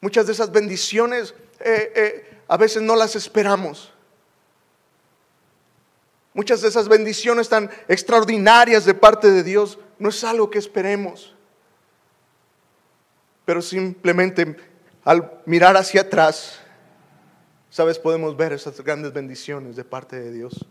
muchas 0.00 0.26
de 0.26 0.32
esas 0.32 0.50
bendiciones 0.50 1.34
eh, 1.60 1.92
eh, 1.94 2.38
a 2.48 2.56
veces 2.56 2.82
no 2.82 2.96
las 2.96 3.16
esperamos. 3.16 3.91
Muchas 6.34 6.62
de 6.62 6.68
esas 6.68 6.88
bendiciones 6.88 7.48
tan 7.48 7.70
extraordinarias 7.88 8.84
de 8.84 8.94
parte 8.94 9.30
de 9.30 9.42
Dios 9.42 9.78
no 9.98 10.08
es 10.08 10.24
algo 10.24 10.50
que 10.50 10.58
esperemos. 10.58 11.34
Pero 13.44 13.60
simplemente 13.60 14.56
al 15.04 15.42
mirar 15.44 15.76
hacia 15.76 16.02
atrás, 16.02 16.60
sabes, 17.70 17.98
podemos 17.98 18.36
ver 18.36 18.52
esas 18.52 18.80
grandes 18.80 19.12
bendiciones 19.12 19.76
de 19.76 19.84
parte 19.84 20.18
de 20.18 20.32
Dios. 20.32 20.64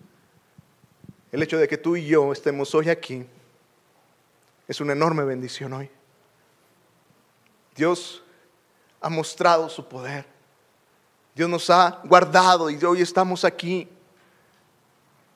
El 1.32 1.44
hecho 1.44 1.58
de 1.58 1.68
que 1.68 1.78
tú 1.78 1.96
y 1.96 2.06
yo 2.06 2.32
estemos 2.34 2.74
hoy 2.74 2.90
aquí 2.90 3.26
es 4.68 4.82
una 4.82 4.94
enorme 4.94 5.24
bendición 5.24 5.74
hoy. 5.74 5.90
Dios 7.76 8.24
ha 9.00 9.10
mostrado 9.10 9.70
su 9.70 9.88
poder. 9.88 10.26
Dios 11.36 11.50
nos 11.50 11.70
ha 11.70 12.02
guardado 12.04 12.70
y 12.70 12.84
hoy 12.84 13.02
estamos 13.02 13.46
aquí. 13.46 13.88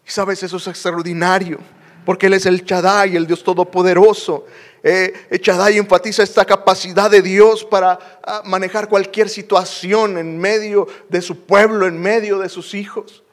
Y 0.05 0.11
sabes, 0.11 0.43
eso 0.43 0.57
es 0.57 0.67
extraordinario, 0.67 1.59
porque 2.05 2.27
Él 2.27 2.33
es 2.33 2.45
el 2.45 2.63
Chadai, 2.63 3.15
el 3.15 3.25
Dios 3.25 3.43
Todopoderoso. 3.43 4.45
Eh, 4.83 5.39
Chadai 5.41 5.77
enfatiza 5.77 6.21
esta 6.21 6.45
capacidad 6.45 7.09
de 7.09 7.23
Dios 7.23 7.65
para 7.65 7.97
ah, 8.23 8.43
manejar 8.45 8.87
cualquier 8.87 9.29
situación 9.29 10.19
en 10.19 10.37
medio 10.37 10.87
de 11.09 11.21
su 11.23 11.45
pueblo, 11.45 11.87
en 11.87 11.99
medio 11.99 12.37
de 12.37 12.49
sus 12.49 12.75
hijos. 12.75 13.23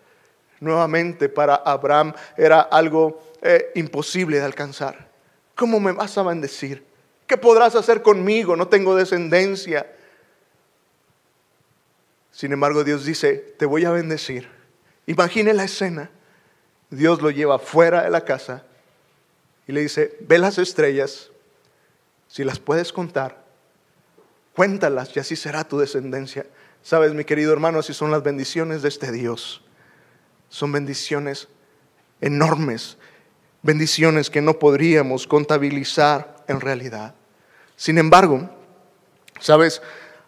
Nuevamente, 0.61 1.29
para 1.29 1.57
Abraham 1.57 2.14
era 2.37 2.61
algo 2.61 3.21
eh, 3.43 3.73
imposible 3.75 4.38
de 4.38 4.45
alcanzar. 4.45 5.11
¿Cómo 5.55 5.79
me 5.79 5.93
vas 5.93 6.17
a 6.17 6.23
bendecir? 6.23 6.87
¿Qué 7.26 7.37
podrás 7.37 7.75
hacer 7.75 8.00
conmigo? 8.00 8.57
No 8.57 8.69
tengo 8.69 8.95
descendencia. 8.95 9.87
Sin 12.31 12.52
embargo, 12.52 12.83
Dios 12.83 13.05
dice, 13.05 13.55
te 13.59 13.67
voy 13.67 13.85
a 13.85 13.91
bendecir. 13.91 14.49
Imagine 15.07 15.52
la 15.52 15.64
escena. 15.64 16.11
Dios 16.92 17.22
lo 17.22 17.30
lleva 17.30 17.58
fuera 17.58 18.02
de 18.02 18.11
la 18.11 18.22
casa 18.22 18.64
y 19.66 19.72
le 19.72 19.80
dice, 19.80 20.14
ve 20.20 20.37
las 20.37 20.58
estrellas, 20.58 21.30
si 22.28 22.44
las 22.44 22.58
puedes 22.58 22.92
contar, 22.92 23.42
cuéntalas 24.54 25.16
y 25.16 25.20
así 25.20 25.34
será 25.34 25.64
tu 25.64 25.78
descendencia. 25.78 26.46
Sabes, 26.82 27.14
mi 27.14 27.25
querido 27.25 27.52
hermano, 27.52 27.78
así 27.78 27.94
son 27.94 28.11
las 28.11 28.22
bendiciones 28.22 28.82
de 28.82 28.88
este 28.88 29.11
Dios. 29.11 29.62
Son 30.50 30.70
bendiciones 30.70 31.49
enormes, 32.20 32.99
bendiciones 33.62 34.28
que 34.28 34.42
no 34.42 34.58
podríamos 34.58 35.26
contabilizar 35.26 36.44
en 36.46 36.61
realidad. 36.61 37.14
Sin 37.75 37.96
embargo, 37.96 38.50
sabes, 39.40 39.80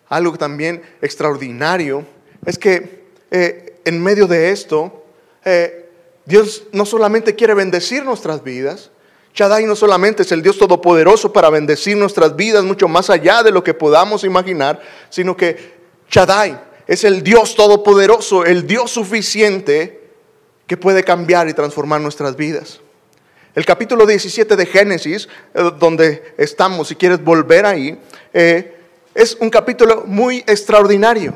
algo 0.09 0.39
también 0.39 0.83
extraordinario 1.03 2.07
es 2.47 2.59
que 2.59 3.05
eh, 3.31 3.81
en 3.85 4.03
medio 4.03 4.27
de 4.27 4.51
esto, 4.51 5.05
eh, 5.45 5.84
Dios 6.27 6.65
no 6.73 6.87
solamente 6.87 7.35
quiere 7.35 7.55
bendecir 7.55 8.05
nuestras 8.05 8.43
vidas, 8.43 8.91
Shaddai 9.35 9.67
no 9.67 9.75
solamente 9.75 10.23
es 10.23 10.31
el 10.31 10.43
Dios 10.43 10.59
todopoderoso 10.59 11.33
para 11.33 11.51
bendecir 11.51 11.97
nuestras 11.97 12.37
vidas 12.37 12.63
mucho 12.63 12.87
más 12.87 13.11
allá 13.11 13.43
de 13.43 13.51
lo 13.51 13.65
que 13.65 13.75
podamos 13.75 14.23
imaginar, 14.23 14.81
sino 15.11 15.37
que 15.37 15.75
Shaddai 16.09 16.61
es 16.87 17.03
el 17.03 17.23
Dios 17.25 17.57
todopoderoso, 17.57 18.45
el 18.45 18.67
Dios 18.67 18.93
suficiente 18.93 20.09
que 20.69 20.77
puede 20.77 21.03
cambiar 21.03 21.49
y 21.49 21.55
transformar 21.55 22.01
nuestras 22.01 22.37
vidas. 22.37 22.81
El 23.55 23.65
capítulo 23.65 24.07
17 24.07 24.57
de 24.57 24.67
Génesis, 24.67 25.29
eh, 25.55 25.71
donde 25.79 26.35
estamos, 26.39 26.89
si 26.89 26.97
quieres 26.97 27.23
volver 27.23 27.67
ahí, 27.67 27.99
eh, 28.33 28.77
es 29.15 29.37
un 29.41 29.51
capítulo 29.51 30.05
muy 30.07 30.39
extraordinario. 30.47 31.35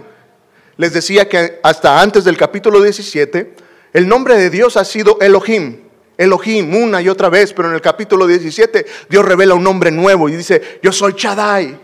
Les 0.77 0.93
decía 0.93 1.29
que 1.29 1.61
hasta 1.63 2.01
antes 2.01 2.25
del 2.25 2.37
capítulo 2.37 2.81
17, 2.81 3.55
el 3.93 4.09
nombre 4.09 4.37
de 4.37 4.51
Dios 4.51 4.77
ha 4.77 4.85
sido 4.85 5.19
Elohim. 5.21 5.83
Elohim 6.17 6.75
una 6.75 7.01
y 7.01 7.09
otra 7.09 7.29
vez, 7.29 7.53
pero 7.53 7.69
en 7.69 7.75
el 7.75 7.81
capítulo 7.81 8.27
17 8.27 8.85
Dios 9.09 9.25
revela 9.25 9.55
un 9.55 9.63
nombre 9.63 9.91
nuevo 9.91 10.29
y 10.29 10.37
dice, 10.37 10.81
yo 10.83 10.93
soy 10.93 11.15
Chadai. 11.15 11.79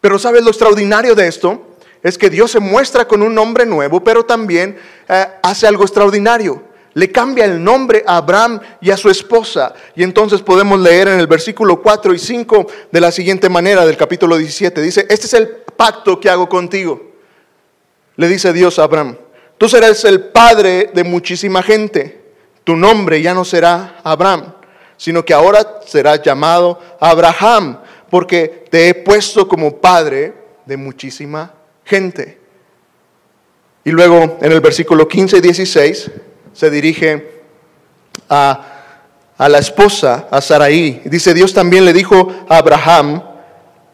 Pero 0.00 0.18
¿sabes 0.18 0.42
lo 0.42 0.48
extraordinario 0.48 1.14
de 1.14 1.28
esto? 1.28 1.76
Es 2.02 2.18
que 2.18 2.30
Dios 2.30 2.50
se 2.50 2.58
muestra 2.58 3.06
con 3.06 3.22
un 3.22 3.34
nombre 3.34 3.64
nuevo, 3.64 4.02
pero 4.02 4.24
también 4.24 4.76
eh, 5.08 5.26
hace 5.42 5.66
algo 5.66 5.84
extraordinario. 5.84 6.62
Le 6.94 7.10
cambia 7.10 7.44
el 7.44 7.62
nombre 7.62 8.02
a 8.06 8.16
Abraham 8.16 8.60
y 8.80 8.90
a 8.90 8.96
su 8.96 9.08
esposa. 9.08 9.72
Y 9.94 10.02
entonces 10.02 10.42
podemos 10.42 10.80
leer 10.80 11.08
en 11.08 11.20
el 11.20 11.26
versículo 11.26 11.80
4 11.80 12.12
y 12.12 12.18
5 12.18 12.66
de 12.90 13.00
la 13.00 13.12
siguiente 13.12 13.48
manera 13.48 13.86
del 13.86 13.96
capítulo 13.96 14.36
17. 14.36 14.82
Dice, 14.82 15.06
este 15.08 15.26
es 15.26 15.34
el 15.34 15.48
pacto 15.76 16.20
que 16.20 16.28
hago 16.28 16.48
contigo. 16.48 17.12
Le 18.16 18.28
dice 18.28 18.52
Dios 18.52 18.78
a 18.78 18.84
Abraham. 18.84 19.16
Tú 19.62 19.68
serás 19.68 20.04
el 20.06 20.20
padre 20.22 20.90
de 20.92 21.04
muchísima 21.04 21.62
gente. 21.62 22.20
Tu 22.64 22.74
nombre 22.74 23.22
ya 23.22 23.32
no 23.32 23.44
será 23.44 24.00
Abraham, 24.02 24.54
sino 24.96 25.24
que 25.24 25.32
ahora 25.32 25.82
serás 25.86 26.20
llamado 26.20 26.80
Abraham, 26.98 27.78
porque 28.10 28.64
te 28.68 28.88
he 28.88 28.94
puesto 28.94 29.46
como 29.46 29.76
padre 29.76 30.34
de 30.66 30.76
muchísima 30.76 31.52
gente. 31.84 32.40
Y 33.84 33.92
luego 33.92 34.36
en 34.40 34.50
el 34.50 34.60
versículo 34.60 35.06
15 35.06 35.36
y 35.36 35.40
16 35.40 36.10
se 36.52 36.68
dirige 36.68 37.44
a, 38.28 38.66
a 39.38 39.48
la 39.48 39.58
esposa, 39.58 40.26
a 40.28 40.40
Saraí. 40.40 41.02
Dice, 41.04 41.34
Dios 41.34 41.54
también 41.54 41.84
le 41.84 41.92
dijo 41.92 42.34
a 42.48 42.56
Abraham, 42.56 43.22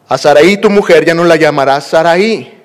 a 0.09 0.17
Saraí 0.17 0.57
tu 0.57 0.71
mujer 0.71 1.05
ya 1.05 1.13
no 1.13 1.25
la 1.25 1.37
llamarás 1.37 1.89
Saraí, 1.89 2.59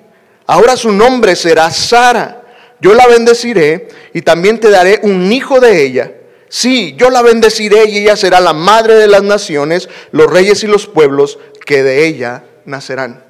ahora 0.46 0.74
su 0.74 0.90
nombre 0.90 1.36
será 1.36 1.70
Sara 1.70 2.40
yo 2.80 2.94
la 2.94 3.06
bendeciré 3.06 3.88
y 4.12 4.22
también 4.22 4.60
te 4.60 4.70
daré 4.70 5.00
un 5.02 5.32
hijo 5.32 5.60
de 5.60 5.84
ella. 5.84 6.12
Sí, 6.48 6.94
yo 6.96 7.10
la 7.10 7.22
bendeciré 7.22 7.86
y 7.86 7.98
ella 7.98 8.16
será 8.16 8.40
la 8.40 8.52
madre 8.52 8.94
de 8.94 9.08
las 9.08 9.22
naciones, 9.22 9.88
los 10.12 10.30
reyes 10.30 10.62
y 10.62 10.66
los 10.66 10.86
pueblos 10.86 11.38
que 11.64 11.82
de 11.82 12.06
ella 12.06 12.44
nacerán. 12.64 13.24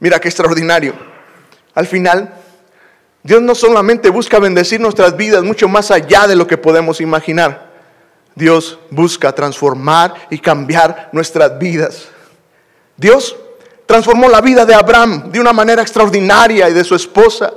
Mira 0.00 0.20
qué 0.20 0.28
extraordinario. 0.28 0.94
Al 1.74 1.86
final, 1.86 2.34
Dios 3.22 3.40
no 3.40 3.54
solamente 3.54 4.10
busca 4.10 4.38
bendecir 4.38 4.80
nuestras 4.80 5.16
vidas 5.16 5.44
mucho 5.44 5.68
más 5.68 5.90
allá 5.90 6.26
de 6.26 6.36
lo 6.36 6.46
que 6.46 6.58
podemos 6.58 7.00
imaginar. 7.00 7.70
Dios 8.34 8.78
busca 8.90 9.32
transformar 9.32 10.14
y 10.30 10.38
cambiar 10.38 11.08
nuestras 11.12 11.58
vidas. 11.58 12.08
Dios 12.96 13.36
transformó 13.86 14.28
la 14.28 14.40
vida 14.40 14.64
de 14.64 14.74
Abraham 14.74 15.30
de 15.30 15.40
una 15.40 15.52
manera 15.52 15.82
extraordinaria 15.82 16.68
y 16.68 16.72
de 16.72 16.84
su 16.84 16.94
esposa. 16.94 17.52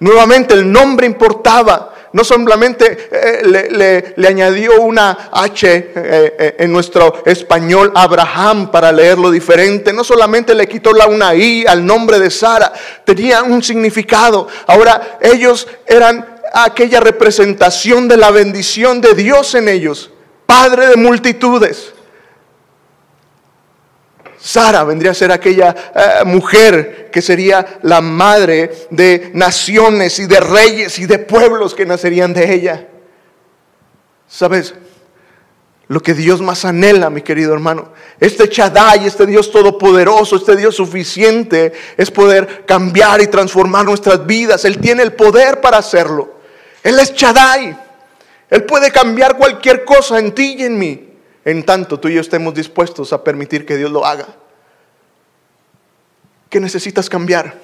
Nuevamente 0.00 0.54
el 0.54 0.70
nombre 0.70 1.06
importaba. 1.06 1.94
No 2.12 2.24
solamente 2.24 3.08
eh, 3.12 4.12
le, 4.16 4.26
añadió 4.26 4.80
una 4.80 5.28
H 5.30 5.68
eh, 5.68 5.92
eh, 5.94 6.56
en 6.58 6.72
nuestro 6.72 7.22
español 7.24 7.92
Abraham 7.94 8.70
para 8.72 8.90
leerlo 8.90 9.30
diferente. 9.30 9.92
No 9.92 10.02
solamente 10.02 10.54
le 10.54 10.66
quitó 10.66 10.92
la 10.92 11.06
una 11.06 11.34
I 11.34 11.66
al 11.66 11.86
nombre 11.86 12.18
de 12.18 12.30
Sara. 12.30 12.72
Tenía 13.04 13.42
un 13.44 13.62
significado. 13.62 14.48
Ahora 14.66 15.18
ellos 15.20 15.68
eran 15.86 16.40
aquella 16.52 16.98
representación 16.98 18.08
de 18.08 18.16
la 18.16 18.32
bendición 18.32 19.00
de 19.00 19.14
Dios 19.14 19.54
en 19.54 19.68
ellos. 19.68 20.10
Padre 20.46 20.88
de 20.88 20.96
multitudes. 20.96 21.92
Sara 24.42 24.84
vendría 24.84 25.10
a 25.10 25.14
ser 25.14 25.32
aquella 25.32 25.74
eh, 25.94 26.24
mujer 26.24 27.10
que 27.12 27.20
sería 27.20 27.78
la 27.82 28.00
madre 28.00 28.86
de 28.90 29.30
naciones 29.34 30.18
y 30.18 30.26
de 30.26 30.40
reyes 30.40 30.98
y 30.98 31.06
de 31.06 31.18
pueblos 31.18 31.74
que 31.74 31.84
nacerían 31.84 32.32
de 32.32 32.52
ella. 32.54 32.88
¿Sabes? 34.26 34.74
lo 35.90 36.00
que 36.00 36.14
Dios 36.14 36.40
más 36.40 36.64
anhela, 36.64 37.10
mi 37.10 37.20
querido 37.20 37.52
hermano. 37.52 37.88
Este 38.20 38.48
Chadai, 38.48 39.04
este 39.08 39.26
Dios 39.26 39.50
todopoderoso, 39.50 40.36
este 40.36 40.54
Dios 40.54 40.76
suficiente, 40.76 41.72
es 41.96 42.12
poder 42.12 42.64
cambiar 42.64 43.20
y 43.20 43.26
transformar 43.26 43.86
nuestras 43.86 44.24
vidas. 44.24 44.64
Él 44.64 44.78
tiene 44.78 45.02
el 45.02 45.14
poder 45.14 45.60
para 45.60 45.78
hacerlo. 45.78 46.32
Él 46.84 46.96
es 47.00 47.12
Chadai. 47.12 47.76
Él 48.50 48.62
puede 48.66 48.92
cambiar 48.92 49.36
cualquier 49.36 49.84
cosa 49.84 50.20
en 50.20 50.32
ti 50.32 50.54
y 50.60 50.62
en 50.62 50.78
mí, 50.78 51.09
en 51.44 51.64
tanto 51.64 51.98
tú 51.98 52.08
y 52.08 52.14
yo 52.14 52.20
estemos 52.20 52.54
dispuestos 52.54 53.12
a 53.12 53.24
permitir 53.24 53.64
que 53.66 53.76
Dios 53.76 53.90
lo 53.90 54.04
haga. 54.04 54.26
¿Qué 56.48 56.60
necesitas 56.60 57.08
cambiar? 57.08 57.58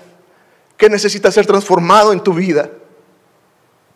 ¿Qué 0.76 0.88
necesitas 0.88 1.34
ser 1.34 1.46
transformado 1.46 2.12
en 2.12 2.20
tu 2.20 2.32
vida? 2.32 2.70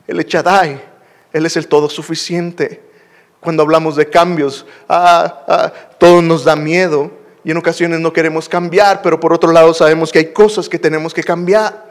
Él 0.07 0.19
es 0.21 0.27
Chadai. 0.27 0.91
Él 1.33 1.47
es 1.47 1.57
el 1.57 1.69
todo 1.69 1.89
suficiente. 1.89 2.83
Cuando 3.41 3.63
hablamos 3.63 3.97
de 3.97 4.09
cambios, 4.09 4.67
ah, 4.89 5.45
ah, 5.47 5.73
todo 5.99 6.21
nos 6.21 6.45
da 6.45 6.57
miedo 6.57 7.11
y 7.43 7.53
en 7.53 7.57
ocasiones 7.57 8.01
no 8.01 8.13
queremos 8.13 8.49
cambiar, 8.49 9.01
pero 9.01 9.19
por 9.19 9.33
otro 9.33 9.51
lado 9.51 9.73
sabemos 9.73 10.13
que 10.13 10.19
hay 10.19 10.33
cosas 10.33 10.69
que 10.69 10.79
tenemos 10.79 11.15
que 11.15 11.23
cambiar. 11.23 11.90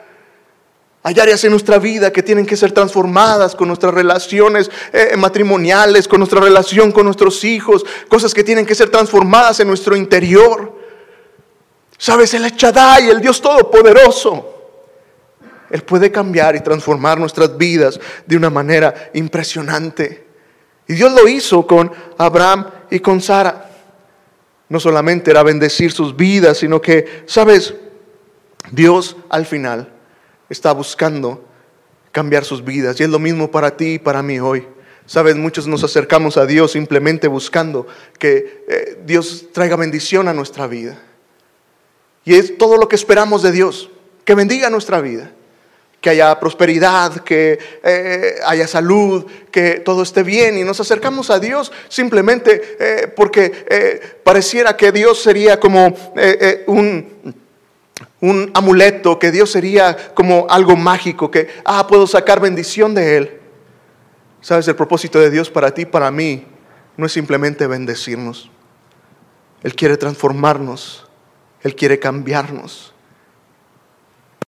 Hay 1.01 1.18
áreas 1.18 1.41
en 1.46 1.51
nuestra 1.51 1.79
vida 1.79 2.12
que 2.12 2.24
tienen 2.24 2.46
que 2.46 2.58
ser 2.58 2.74
transformadas 2.74 3.56
con 3.56 3.70
nuestras 3.70 3.94
relaciones 3.94 4.70
eh, 4.91 5.15
matrimoniales, 5.18 6.08
con 6.10 6.20
nuestra 6.20 6.41
relación 6.41 6.91
con 6.91 7.06
nuestros 7.06 7.44
hijos, 7.46 7.86
cosas 8.10 8.34
que 8.34 8.44
tienen 8.44 8.65
que 8.65 8.75
ser 8.75 8.89
transformadas 8.89 9.62
en 9.62 9.68
nuestro 9.70 9.96
interior. 9.96 10.77
¿Sabes? 11.98 12.34
El 12.34 12.46
Echadai, 12.46 13.10
el 13.10 13.22
Dios 13.22 13.41
Todopoderoso. 13.41 14.56
Él 15.70 15.84
puede 15.84 16.12
cambiar 16.12 16.56
y 16.56 16.62
transformar 16.62 17.18
nuestras 17.18 17.58
vidas 17.58 18.00
de 18.25 18.36
una 18.36 18.50
manera 18.50 19.12
impresionante. 19.13 20.27
Y 20.88 20.96
Dios 20.96 21.13
lo 21.13 21.27
hizo 21.27 21.65
con 21.65 21.91
Abraham 22.18 22.68
y 22.89 23.00
con 23.00 23.22
Sara. 23.22 23.70
No 24.68 24.79
solamente 24.79 25.32
era 25.32 25.44
bendecir 25.44 25.91
sus 25.91 26.15
vidas, 26.15 26.58
sino 26.58 26.82
que, 26.82 27.24
sabes, 27.25 27.74
Dios 28.72 29.15
al 29.29 29.46
final 29.46 29.99
está 30.50 30.72
buscando 30.72 31.44
cambiar 32.12 32.44
sus 32.44 32.63
vidas. 32.63 33.00
Y 33.00 33.03
es 33.03 33.10
lo 33.10 33.20
mismo 33.20 33.51
para 33.51 33.77
ti 33.77 33.94
y 33.94 34.00
para 34.00 34.22
mí 34.24 34.39
hoy. 34.39 34.65
Sabes, 35.06 35.36
muchos 35.36 35.65
nos 35.65 35.84
acercamos 35.84 36.38
a 36.38 36.46
Dios 36.46 36.74
simplemente 36.74 37.27
buscando 37.27 37.88
que 38.20 38.63
eh, 38.68 39.00
Dios 39.06 39.48
traiga 39.51 39.75
bendición 39.75 40.27
a 40.27 40.34
nuestra 40.34 40.68
vida. 40.68 41.01
Y 42.25 42.36
es 42.36 42.58
todo 42.58 42.77
lo 42.77 42.88
que 42.88 42.96
esperamos 42.96 43.41
de 43.41 43.51
Dios, 43.51 43.89
que 44.24 44.36
bendiga 44.36 44.70
nuestra 44.70 45.01
vida 45.01 45.32
que 46.00 46.12
haya 46.12 46.39
prosperidad, 46.39 47.25
que 47.25 47.60
eh, 47.84 48.36
haya 48.46 48.68
salud, 48.68 49.25
que 49.51 49.82
todo 49.82 50.01
esté 50.01 50.24
bien. 50.24 50.58
Y 50.58 50.63
nos 50.63 50.79
acercamos 50.79 51.29
a 51.29 51.39
Dios 51.39 51.74
simplemente 51.89 52.77
eh, 52.79 53.08
porque 53.13 54.22
pareciera 54.24 54.77
que 54.77 54.94
Dios 54.94 55.22
sería 55.22 55.60
como 55.60 55.94
un, 56.68 57.36
un 58.22 58.51
amuleto, 58.53 59.20
que 59.20 59.32
Dios 59.32 59.51
sería 59.51 60.13
como 60.13 60.48
algo 60.50 60.75
mágico, 60.75 61.32
que, 61.32 61.48
ah, 61.65 61.88
puedo 61.88 62.08
sacar 62.08 62.39
bendición 62.39 62.94
de 62.94 63.18
Él. 63.18 63.39
Sabes, 64.41 64.68
el 64.68 64.75
propósito 64.75 65.20
de 65.20 65.29
Dios 65.29 65.50
para 65.50 65.74
ti, 65.74 65.86
para 65.86 66.12
mí, 66.12 66.46
no 66.98 67.06
es 67.06 67.12
simplemente 67.12 67.68
bendecirnos. 67.68 68.50
Él 69.63 69.75
quiere 69.75 69.98
transformarnos, 69.98 71.08
Él 71.62 71.75
quiere 71.75 72.00
cambiarnos. 72.00 72.94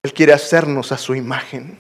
Él 0.03 0.13
quiere 0.13 0.34
hacernos 0.34 0.91
a 0.91 0.98
su 0.98 1.13
imagen. 1.13 1.77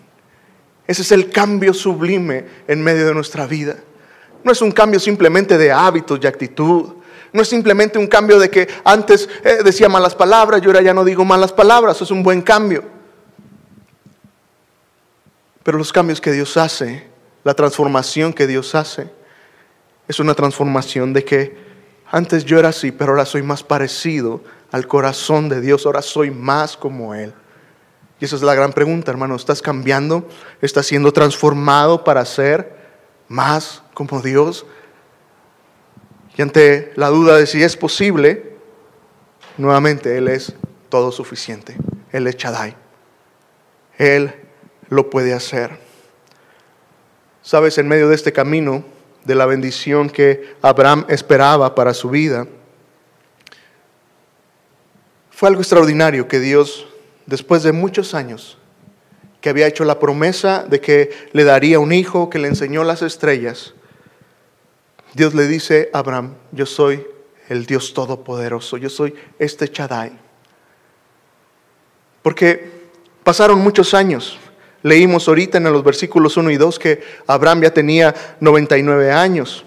Ese 0.85 1.01
es 1.01 1.11
el 1.11 1.31
cambio 1.31 1.73
sublime 1.73 2.45
en 2.67 2.83
medio 2.83 3.07
de 3.07 3.13
nuestra 3.13 3.47
vida. 3.47 3.77
No 4.43 4.51
es 4.51 4.61
un 4.61 4.71
cambio 4.71 4.99
simplemente 4.99 5.57
de 5.57 5.71
hábitos 5.71 6.19
y 6.21 6.27
actitud. 6.27 6.95
No 7.33 7.41
es 7.41 7.47
simplemente 7.47 7.97
un 7.97 8.07
cambio 8.07 8.39
de 8.39 8.49
que 8.49 8.67
antes 8.83 9.29
eh, 9.43 9.59
decía 9.63 9.87
malas 9.87 10.15
palabras 10.15 10.61
y 10.61 10.65
ahora 10.65 10.81
ya 10.81 10.93
no 10.93 11.05
digo 11.05 11.23
malas 11.23 11.53
palabras. 11.53 12.01
Es 12.01 12.11
un 12.11 12.23
buen 12.23 12.41
cambio. 12.41 12.83
Pero 15.63 15.77
los 15.77 15.93
cambios 15.93 16.19
que 16.19 16.31
Dios 16.31 16.57
hace, 16.57 17.07
la 17.43 17.53
transformación 17.53 18.33
que 18.33 18.47
Dios 18.47 18.75
hace, 18.75 19.09
es 20.07 20.19
una 20.19 20.33
transformación 20.33 21.13
de 21.13 21.23
que 21.23 21.57
antes 22.09 22.43
yo 22.43 22.59
era 22.59 22.69
así, 22.69 22.91
pero 22.91 23.11
ahora 23.11 23.25
soy 23.25 23.41
más 23.43 23.63
parecido 23.63 24.41
al 24.71 24.87
corazón 24.87 25.47
de 25.47 25.61
Dios, 25.61 25.85
ahora 25.85 26.01
soy 26.01 26.31
más 26.31 26.75
como 26.75 27.15
Él. 27.15 27.33
Y 28.19 28.25
esa 28.25 28.35
es 28.35 28.41
la 28.41 28.53
gran 28.53 28.73
pregunta, 28.73 29.09
hermano. 29.11 29.35
¿Estás 29.35 29.61
cambiando? 29.61 30.27
¿Estás 30.61 30.85
siendo 30.85 31.11
transformado 31.11 32.03
para 32.03 32.23
ser 32.25 32.75
más 33.27 33.81
como 33.93 34.21
Dios? 34.21 34.65
Y 36.37 36.41
ante 36.41 36.91
la 36.95 37.09
duda 37.09 37.37
de 37.37 37.45
si 37.45 37.61
es 37.61 37.75
posible, 37.75 38.55
nuevamente 39.57 40.17
Él 40.17 40.27
es 40.27 40.53
todo 40.89 41.11
suficiente. 41.11 41.75
Él 42.11 42.27
es 42.27 42.37
Chadai. 42.37 42.75
Él 43.97 44.33
lo 44.89 45.09
puede 45.09 45.33
hacer. 45.33 45.79
Sabes, 47.41 47.77
en 47.77 47.87
medio 47.87 48.09
de 48.09 48.15
este 48.15 48.31
camino, 48.33 48.83
de 49.25 49.35
la 49.35 49.45
bendición 49.45 50.09
que 50.09 50.55
Abraham 50.61 51.05
esperaba 51.09 51.75
para 51.75 51.93
su 51.93 52.09
vida, 52.09 52.47
fue 55.29 55.49
algo 55.49 55.61
extraordinario 55.61 56.27
que 56.27 56.39
Dios 56.39 56.87
después 57.25 57.63
de 57.63 57.71
muchos 57.71 58.13
años, 58.13 58.57
que 59.39 59.49
había 59.49 59.67
hecho 59.67 59.85
la 59.85 59.99
promesa 59.99 60.65
de 60.67 60.81
que 60.81 61.11
le 61.31 61.43
daría 61.43 61.79
un 61.79 61.91
hijo, 61.93 62.29
que 62.29 62.39
le 62.39 62.47
enseñó 62.47 62.83
las 62.83 63.01
estrellas, 63.01 63.73
Dios 65.13 65.33
le 65.33 65.47
dice 65.47 65.89
a 65.93 65.99
Abraham, 65.99 66.35
yo 66.51 66.65
soy 66.65 67.05
el 67.49 67.65
Dios 67.65 67.93
Todopoderoso, 67.93 68.77
yo 68.77 68.89
soy 68.89 69.13
este 69.37 69.69
Chadai. 69.69 70.11
Porque 72.21 72.89
pasaron 73.23 73.59
muchos 73.59 73.93
años. 73.93 74.37
Leímos 74.83 75.27
ahorita 75.27 75.57
en 75.57 75.65
los 75.65 75.83
versículos 75.83 76.37
1 76.37 76.51
y 76.51 76.57
2 76.57 76.79
que 76.79 77.03
Abraham 77.27 77.63
ya 77.63 77.73
tenía 77.73 78.15
99 78.39 79.11
años. 79.11 79.65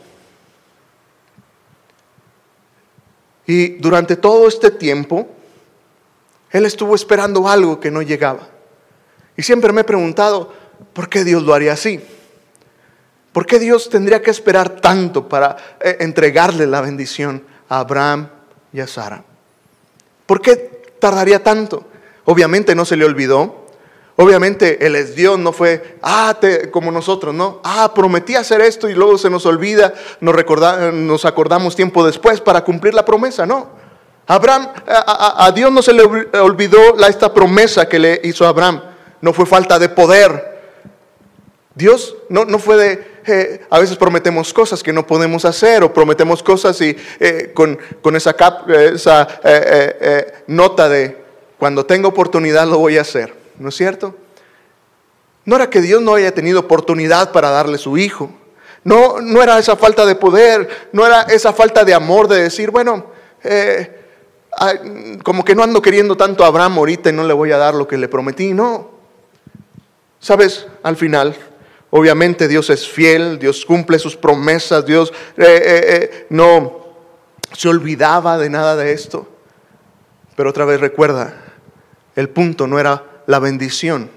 Y 3.46 3.76
durante 3.76 4.16
todo 4.16 4.48
este 4.48 4.70
tiempo, 4.70 5.28
él 6.50 6.64
estuvo 6.64 6.94
esperando 6.94 7.46
algo 7.48 7.78
que 7.78 7.90
no 7.90 8.00
llegaba. 8.00 8.48
Y 9.36 9.42
siempre 9.42 9.72
me 9.72 9.82
he 9.82 9.84
preguntado, 9.84 10.52
¿por 10.92 11.08
qué 11.08 11.24
Dios 11.24 11.42
lo 11.42 11.52
haría 11.52 11.72
así? 11.74 12.00
¿Por 13.34 13.46
qué 13.46 13.58
Dios 13.58 13.90
tendría 13.90 14.22
que 14.22 14.30
esperar 14.30 14.80
tanto 14.80 15.28
para 15.28 15.56
eh, 15.80 15.96
entregarle 15.98 16.68
la 16.68 16.80
bendición 16.80 17.42
a 17.68 17.80
Abraham 17.80 18.28
y 18.72 18.78
a 18.78 18.86
Sara? 18.86 19.24
¿Por 20.24 20.40
qué 20.40 20.54
tardaría 21.00 21.42
tanto? 21.42 21.84
Obviamente 22.26 22.76
no 22.76 22.84
se 22.84 22.96
le 22.96 23.04
olvidó. 23.04 23.66
Obviamente 24.14 24.86
Él 24.86 24.94
es 24.94 25.16
Dios, 25.16 25.36
no 25.36 25.52
fue, 25.52 25.98
ah, 26.00 26.38
como 26.70 26.92
nosotros, 26.92 27.34
¿no? 27.34 27.60
Ah, 27.64 27.90
prometí 27.92 28.36
hacer 28.36 28.60
esto 28.60 28.88
y 28.88 28.94
luego 28.94 29.18
se 29.18 29.28
nos 29.28 29.44
olvida, 29.46 29.92
nos, 30.20 30.36
nos 30.92 31.24
acordamos 31.24 31.74
tiempo 31.74 32.06
después 32.06 32.40
para 32.40 32.62
cumplir 32.62 32.94
la 32.94 33.04
promesa, 33.04 33.44
no. 33.44 33.68
Abraham, 34.28 34.68
a, 34.86 35.50
Dios 35.52 35.72
no 35.72 35.82
se 35.82 35.92
le 35.92 36.04
olvidó 36.38 36.96
esta 37.04 37.34
promesa 37.34 37.88
que 37.88 37.98
le 37.98 38.20
hizo 38.22 38.46
a 38.46 38.50
Abraham. 38.50 38.80
No 39.20 39.32
fue 39.32 39.44
falta 39.44 39.76
de 39.80 39.88
poder. 39.88 40.53
Dios 41.74 42.16
no, 42.28 42.44
no 42.44 42.58
fue 42.58 42.76
de, 42.76 43.14
eh, 43.26 43.66
a 43.70 43.78
veces 43.78 43.96
prometemos 43.96 44.52
cosas 44.52 44.82
que 44.82 44.92
no 44.92 45.06
podemos 45.06 45.44
hacer 45.44 45.82
o 45.82 45.92
prometemos 45.92 46.42
cosas 46.42 46.80
y 46.80 46.96
eh, 47.18 47.52
con, 47.54 47.78
esa, 48.16 48.36
esa 48.92 49.28
eh, 49.42 50.42
nota 50.46 50.88
de 50.88 51.24
cuando 51.58 51.86
tenga 51.86 52.08
oportunidad 52.08 52.68
lo 52.68 52.78
voy 52.78 52.98
a 52.98 53.00
hacer. 53.00 53.34
¿No 53.58 53.70
es 53.70 53.76
cierto? 53.76 54.14
No 55.44 55.56
era 55.56 55.70
que 55.70 55.80
Dios 55.80 56.02
no 56.02 56.14
haya 56.14 56.32
tenido 56.32 56.60
oportunidad 56.60 57.32
para 57.32 57.50
darle 57.50 57.78
su 57.78 57.96
hijo. 57.96 58.30
No, 58.82 59.20
no 59.20 59.42
era 59.42 59.58
esa 59.58 59.76
falta 59.76 60.04
de 60.04 60.14
poder, 60.14 60.68
no 60.92 61.06
era 61.06 61.22
esa 61.22 61.52
falta 61.52 61.84
de 61.84 61.94
amor 61.94 62.28
de 62.28 62.42
decir, 62.42 62.70
bueno, 62.70 63.06
como 65.22 65.44
que 65.44 65.54
no 65.54 65.62
ando 65.62 65.80
queriendo 65.80 66.16
tanto 66.16 66.44
a 66.44 66.48
Abraham 66.48 66.78
ahorita 66.78 67.08
y 67.08 67.12
no 67.12 67.24
le 67.24 67.32
voy 67.32 67.52
a 67.52 67.56
dar 67.56 67.74
lo 67.74 67.88
que 67.88 67.96
le 67.96 68.08
prometí. 68.08 68.52
No. 68.52 68.90
Sabes, 70.20 70.66
al 70.82 70.96
final, 70.96 71.34
obviamente 71.96 72.48
Dios 72.48 72.70
es 72.70 72.88
fiel, 72.88 73.38
Dios 73.38 73.64
cumple 73.64 74.00
sus 74.00 74.16
promesas, 74.16 74.84
Dios 74.84 75.12
eh, 75.36 75.44
eh, 75.46 75.84
eh, 75.86 76.26
no 76.28 76.82
se 77.52 77.68
olvidaba 77.68 78.36
de 78.36 78.50
nada 78.50 78.74
de 78.74 78.92
esto. 78.92 79.28
Pero 80.34 80.50
otra 80.50 80.64
vez 80.64 80.80
recuerda, 80.80 81.40
el 82.16 82.28
punto 82.30 82.66
no 82.66 82.80
era 82.80 83.04
la 83.28 83.38
bendición, 83.38 84.10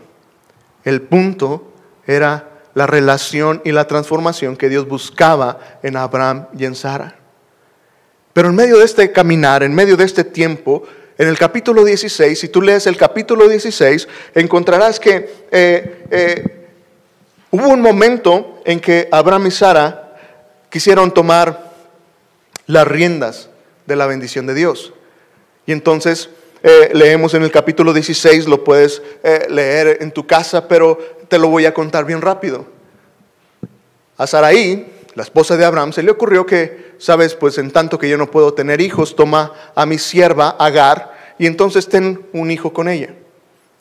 el 0.86 1.04
punto 1.04 1.72
era 2.08 2.63
la 2.74 2.88
relación 2.88 3.62
y 3.63 3.72
la 3.72 3.86
transformación 3.86 4.58
que 4.58 4.70
Dios 4.70 4.88
buscaba 4.88 5.60
en 5.84 5.98
Abraham 5.98 6.48
y 6.58 6.66
en 6.66 6.74
Sara. 6.74 7.20
Pero 8.34 8.50
en 8.50 8.56
medio 8.56 8.80
de 8.80 8.86
este 8.86 9.12
caminar, 9.12 9.62
en 9.62 9.76
medio 9.76 9.96
de 9.98 10.06
este 10.06 10.24
tiempo, 10.24 10.84
en 11.16 11.28
el 11.28 11.38
capítulo 11.38 11.86
16, 11.86 12.40
si 12.40 12.50
tú 12.50 12.60
lees 12.60 12.88
el 12.88 12.98
capítulo 12.98 13.48
16, 13.48 14.08
encontrarás 14.34 15.00
que 15.00 16.57
hubo 17.52 17.70
un 17.70 17.82
momento 17.82 18.62
en 18.66 18.80
que 18.80 19.08
Abraham 19.12 19.48
y 19.48 19.52
Sara 19.52 20.16
quisieron 20.70 21.14
tomar 21.14 21.72
las 22.66 22.88
riendas 22.88 23.50
de 23.86 23.96
la 23.96 24.08
bendición 24.08 24.46
de 24.46 24.54
Dios. 24.54 24.94
Y 25.66 25.72
entonces 25.72 26.30
eh, 26.64 26.90
leemos 26.94 27.34
en 27.34 27.44
el 27.44 27.52
capítulo 27.52 27.94
16, 27.94 28.48
lo 28.48 28.64
puedes 28.64 29.02
eh, 29.24 29.48
leer 29.50 30.00
en 30.02 30.12
tu 30.12 30.28
casa, 30.28 30.68
pero 30.68 30.98
te 31.28 31.38
lo 31.38 31.50
voy 31.50 31.66
a 31.66 31.74
contar 31.74 32.06
bien 32.06 32.22
rápido. 32.22 32.66
A 34.18 34.28
Saraí, 34.28 34.94
la 35.14 35.24
esposa 35.24 35.58
de 35.58 35.66
Abraham, 35.66 35.94
se 35.94 36.04
le 36.04 36.12
ocurrió 36.12 36.46
que, 36.46 36.96
sabes, 36.98 37.36
pues 37.36 37.58
en 37.58 37.72
tanto 37.72 38.00
que 38.00 38.10
yo 38.10 38.18
no 38.18 38.32
puedo 38.32 38.54
tener 38.54 38.82
hijos, 38.82 39.16
toma 39.16 39.54
a 39.76 39.86
mi 39.86 39.98
sierva 39.98 40.56
Agar 40.60 41.36
y 41.38 41.46
entonces 41.46 41.88
ten 41.88 42.26
un 42.34 42.50
hijo 42.52 42.74
con 42.74 42.90
ella. 42.90 43.14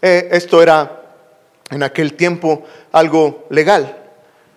Eh, 0.02 0.29
esto 0.33 0.62
era 0.62 1.05
en 1.70 1.83
aquel 1.83 2.14
tiempo 2.14 2.64
algo 2.92 3.46
legal. 3.50 4.05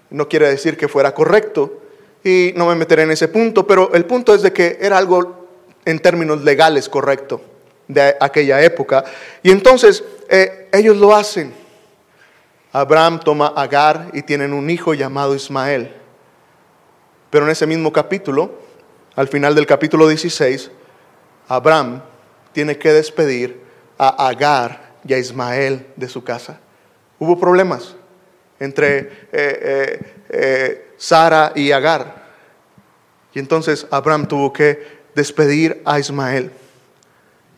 No 0.10 0.28
quiere 0.28 0.50
decir 0.50 0.78
que 0.78 0.88
fuera 0.88 1.14
correcto 1.14 1.82
y 2.24 2.54
no 2.56 2.68
me 2.68 2.76
meteré 2.76 3.04
en 3.04 3.12
ese 3.12 3.28
punto, 3.28 3.66
pero 3.66 3.94
el 3.94 4.06
punto 4.06 4.34
es 4.34 4.42
de 4.42 4.54
que 4.54 4.78
era 4.82 4.98
algo 4.98 5.48
en 5.86 6.00
términos 6.00 6.44
legales 6.44 6.90
correcto 6.90 7.42
de 7.88 8.16
aquella 8.20 8.62
época. 8.62 9.04
Y 9.44 9.52
entonces 9.52 10.04
eh, 10.30 10.70
ellos 10.72 10.98
lo 10.98 11.16
hacen. 11.16 11.54
Abraham 12.72 13.20
toma 13.20 13.54
a 13.56 13.64
Agar 13.64 14.12
y 14.14 14.22
tienen 14.22 14.54
un 14.54 14.70
hijo 14.70 14.94
llamado 14.94 15.36
Ismael. 15.36 15.92
Pero 17.30 17.46
en 17.46 17.52
ese 17.52 17.66
mismo 17.66 17.92
capítulo, 17.92 18.52
al 19.16 19.28
final 19.28 19.56
del 19.56 19.66
capítulo 19.66 20.08
16, 20.08 20.72
Abraham 21.48 22.02
tiene 22.52 22.78
que 22.78 22.94
despedir 22.94 23.60
a 23.98 24.28
Agar 24.28 24.94
y 25.06 25.14
a 25.14 25.18
Ismael 25.18 25.88
de 25.96 26.10
su 26.10 26.24
casa. 26.24 26.60
Hubo 27.20 27.38
problemas 27.38 27.96
entre 28.60 28.98
eh, 28.98 29.10
eh, 29.32 30.00
eh, 30.30 30.92
Sara 30.98 31.54
y 31.56 31.72
Agar. 31.72 32.28
Y 33.34 33.40
entonces 33.40 33.88
Abraham 33.90 34.28
tuvo 34.28 34.52
que 34.52 35.00
despedir 35.16 35.82
a 35.86 36.00
Ismael. 36.00 36.52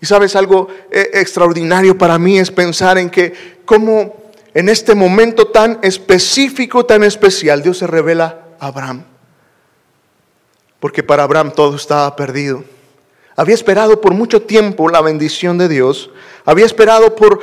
Y 0.02 0.06
sabes, 0.06 0.36
algo 0.36 0.68
extraordinario 0.90 1.96
para 1.96 2.18
mí 2.18 2.40
es 2.40 2.50
pensar 2.50 2.98
en 2.98 3.10
que 3.10 3.62
como 3.66 4.32
en 4.54 4.68
este 4.68 4.96
momento 4.96 5.48
tan 5.48 5.78
específico, 5.84 6.86
tan 6.86 7.04
especial, 7.04 7.62
Dios 7.62 7.78
se 7.78 7.88
revela 7.88 8.48
a 8.60 8.68
Abraham. 8.68 9.04
Porque 10.80 11.04
para 11.04 11.24
Abraham 11.24 11.54
todo 11.56 11.76
estaba 11.76 12.16
perdido. 12.16 12.64
Había 13.36 13.54
esperado 13.54 14.02
por 14.02 14.14
mucho 14.14 14.42
tiempo 14.42 14.90
la 14.90 15.02
bendición 15.02 15.60
de 15.60 15.68
Dios. 15.68 16.10
Había 16.46 16.66
esperado 16.66 17.16
por 17.16 17.40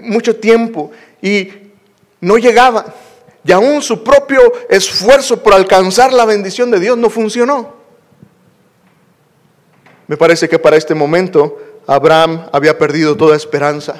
mucho 0.00 0.34
tiempo 0.34 0.90
y 1.22 1.50
no 2.20 2.38
llegaba. 2.38 2.86
Y 3.44 3.52
aún 3.52 3.80
su 3.82 4.02
propio 4.02 4.40
esfuerzo 4.68 5.42
por 5.42 5.54
alcanzar 5.54 6.12
la 6.12 6.24
bendición 6.24 6.70
de 6.70 6.80
Dios 6.80 6.98
no 6.98 7.08
funcionó. 7.08 7.76
Me 10.06 10.16
parece 10.16 10.48
que 10.48 10.58
para 10.58 10.76
este 10.76 10.94
momento 10.94 11.58
Abraham 11.86 12.48
había 12.52 12.76
perdido 12.76 13.16
toda 13.16 13.36
esperanza. 13.36 13.94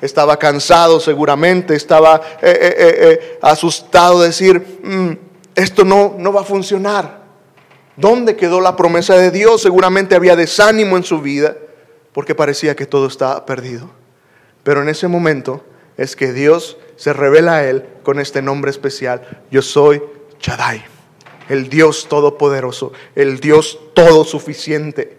Estaba 0.00 0.38
cansado 0.38 1.00
seguramente, 1.00 1.74
estaba 1.74 2.20
eh, 2.42 2.74
eh, 2.78 3.38
asustado 3.40 4.20
de 4.20 4.26
decir, 4.28 4.80
mm, 4.82 5.12
esto 5.54 5.84
no, 5.84 6.14
no 6.18 6.32
va 6.32 6.42
a 6.42 6.44
funcionar. 6.44 7.22
¿Dónde 7.96 8.36
quedó 8.36 8.60
la 8.60 8.76
promesa 8.76 9.16
de 9.16 9.30
Dios? 9.30 9.62
Seguramente 9.62 10.14
había 10.16 10.36
desánimo 10.36 10.96
en 10.96 11.04
su 11.04 11.20
vida 11.20 11.56
porque 12.12 12.34
parecía 12.34 12.74
que 12.74 12.86
todo 12.86 13.06
estaba 13.06 13.46
perdido. 13.46 13.90
Pero 14.62 14.82
en 14.82 14.88
ese 14.88 15.06
momento 15.08 15.64
es 15.96 16.16
que 16.16 16.32
Dios 16.32 16.76
se 16.96 17.12
revela 17.12 17.56
a 17.56 17.64
él 17.64 17.84
con 18.02 18.18
este 18.20 18.42
nombre 18.42 18.70
especial. 18.70 19.42
Yo 19.50 19.62
soy 19.62 20.02
Chadai, 20.40 20.84
el 21.48 21.68
Dios 21.68 22.08
todopoderoso, 22.08 22.92
el 23.14 23.40
Dios 23.40 23.78
todo 23.94 24.24
suficiente. 24.24 25.18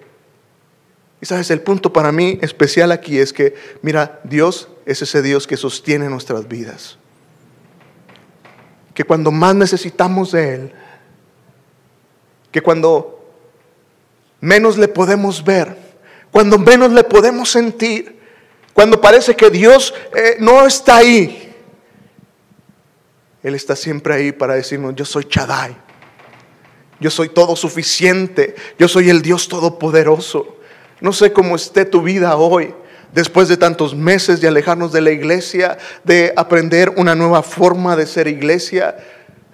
Y 1.21 1.25
sabes, 1.25 1.49
el 1.51 1.61
punto 1.61 1.93
para 1.93 2.11
mí 2.11 2.37
especial 2.41 2.91
aquí 2.91 3.19
es 3.19 3.33
que, 3.33 3.55
mira, 3.81 4.19
Dios 4.23 4.69
es 4.85 5.01
ese 5.01 5.21
Dios 5.21 5.47
que 5.47 5.57
sostiene 5.57 6.09
nuestras 6.09 6.47
vidas. 6.47 6.97
Que 8.93 9.03
cuando 9.03 9.31
más 9.31 9.55
necesitamos 9.55 10.31
de 10.31 10.55
Él, 10.55 10.73
que 12.51 12.61
cuando 12.61 13.33
menos 14.39 14.77
le 14.77 14.87
podemos 14.87 15.43
ver, 15.43 15.75
cuando 16.31 16.57
menos 16.57 16.91
le 16.91 17.03
podemos 17.03 17.49
sentir, 17.49 18.14
cuando 18.75 18.99
parece 18.99 19.37
que 19.37 19.49
Dios 19.49 19.93
eh, 20.13 20.35
no 20.39 20.67
está 20.67 20.97
ahí, 20.97 21.49
Él 23.41 23.55
está 23.55 23.73
siempre 23.73 24.13
ahí 24.13 24.31
para 24.33 24.55
decirnos, 24.55 24.93
yo 24.95 25.05
soy 25.05 25.23
Chadai, 25.23 25.77
yo 26.99 27.09
soy 27.09 27.29
todo 27.29 27.55
suficiente, 27.55 28.53
yo 28.77 28.89
soy 28.89 29.09
el 29.09 29.21
Dios 29.21 29.47
todopoderoso. 29.47 30.57
No 30.99 31.13
sé 31.13 31.31
cómo 31.31 31.55
esté 31.55 31.85
tu 31.85 32.01
vida 32.01 32.35
hoy, 32.35 32.75
después 33.13 33.47
de 33.47 33.55
tantos 33.55 33.95
meses 33.95 34.41
de 34.41 34.49
alejarnos 34.49 34.91
de 34.91 34.99
la 34.99 35.11
iglesia, 35.11 35.77
de 36.03 36.33
aprender 36.35 36.89
una 36.97 37.15
nueva 37.15 37.43
forma 37.43 37.95
de 37.95 38.05
ser 38.05 38.27
iglesia. 38.27 38.97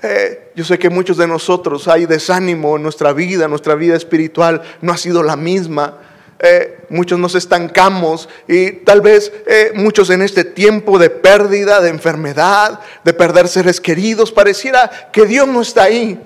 Eh, 0.02 0.52
yo 0.56 0.66
sé 0.66 0.80
que 0.80 0.90
muchos 0.90 1.18
de 1.18 1.28
nosotros 1.28 1.88
hay 1.88 2.08
desánimo 2.08 2.76
en 2.76 2.82
nuestra 2.82 3.14
vida, 3.14 3.48
nuestra 3.48 3.76
vida 3.76 3.96
espiritual 3.96 4.64
no 4.82 4.92
ha 4.92 4.98
sido 4.98 5.22
la 5.22 5.36
misma. 5.36 6.00
Eh, 6.44 6.86
muchos 6.90 7.20
nos 7.20 7.36
estancamos 7.36 8.28
y 8.48 8.72
tal 8.72 9.02
vez 9.02 9.32
eh, 9.46 9.74
muchos 9.76 10.10
en 10.10 10.24
este 10.24 10.44
tiempo 10.44 10.98
de 10.98 11.12
pérdida, 11.12 11.80
de 11.82 11.90
enfermedad, 11.90 12.80
de 13.04 13.14
perder 13.14 13.48
seres 13.48 13.80
queridos, 13.80 14.32
pareciera 14.32 14.90
que 15.14 15.28
Dios 15.28 15.48
no 15.48 15.62
está 15.62 15.84
ahí. 15.84 16.20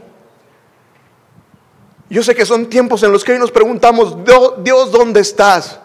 Yo 2.10 2.24
sé 2.24 2.34
que 2.34 2.46
son 2.46 2.68
tiempos 2.68 3.04
en 3.04 3.12
los 3.12 3.26
que 3.26 3.34
hoy 3.34 3.40
nos 3.40 3.52
preguntamos, 3.52 4.16
Dios, 4.64 4.90
¿dónde 4.90 5.20
estás? 5.20 5.82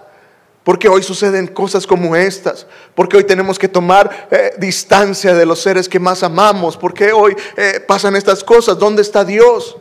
Porque 0.63 0.89
hoy 0.89 1.03
suceden 1.03 1.49
cosas 1.49 1.85
como 1.85 2.15
estas, 2.15 2.69
porque 2.95 3.17
hoy 3.17 3.25
tenemos 3.25 3.59
que 3.59 3.67
tomar 3.67 4.29
eh, 4.31 4.53
distancia 4.59 5.35
de 5.35 5.45
los 5.45 5.61
seres 5.61 5.89
que 5.89 5.99
más 5.99 6.23
amamos, 6.23 6.77
porque 6.77 7.11
hoy 7.11 7.35
pasan 7.89 8.15
estas 8.15 8.45
cosas, 8.45 8.79
¿dónde 8.79 9.03
está 9.03 9.25
Dios? 9.25 9.77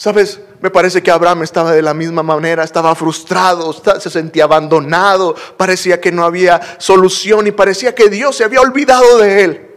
Sabes, 0.00 0.40
me 0.62 0.70
parece 0.70 1.02
que 1.02 1.10
Abraham 1.10 1.42
estaba 1.42 1.72
de 1.72 1.82
la 1.82 1.92
misma 1.92 2.22
manera, 2.22 2.64
estaba 2.64 2.94
frustrado, 2.94 3.70
se 4.00 4.08
sentía 4.08 4.44
abandonado, 4.44 5.36
parecía 5.58 6.00
que 6.00 6.10
no 6.10 6.24
había 6.24 6.58
solución 6.78 7.46
y 7.46 7.50
parecía 7.50 7.94
que 7.94 8.08
Dios 8.08 8.34
se 8.34 8.44
había 8.44 8.62
olvidado 8.62 9.18
de 9.18 9.44
él. 9.44 9.70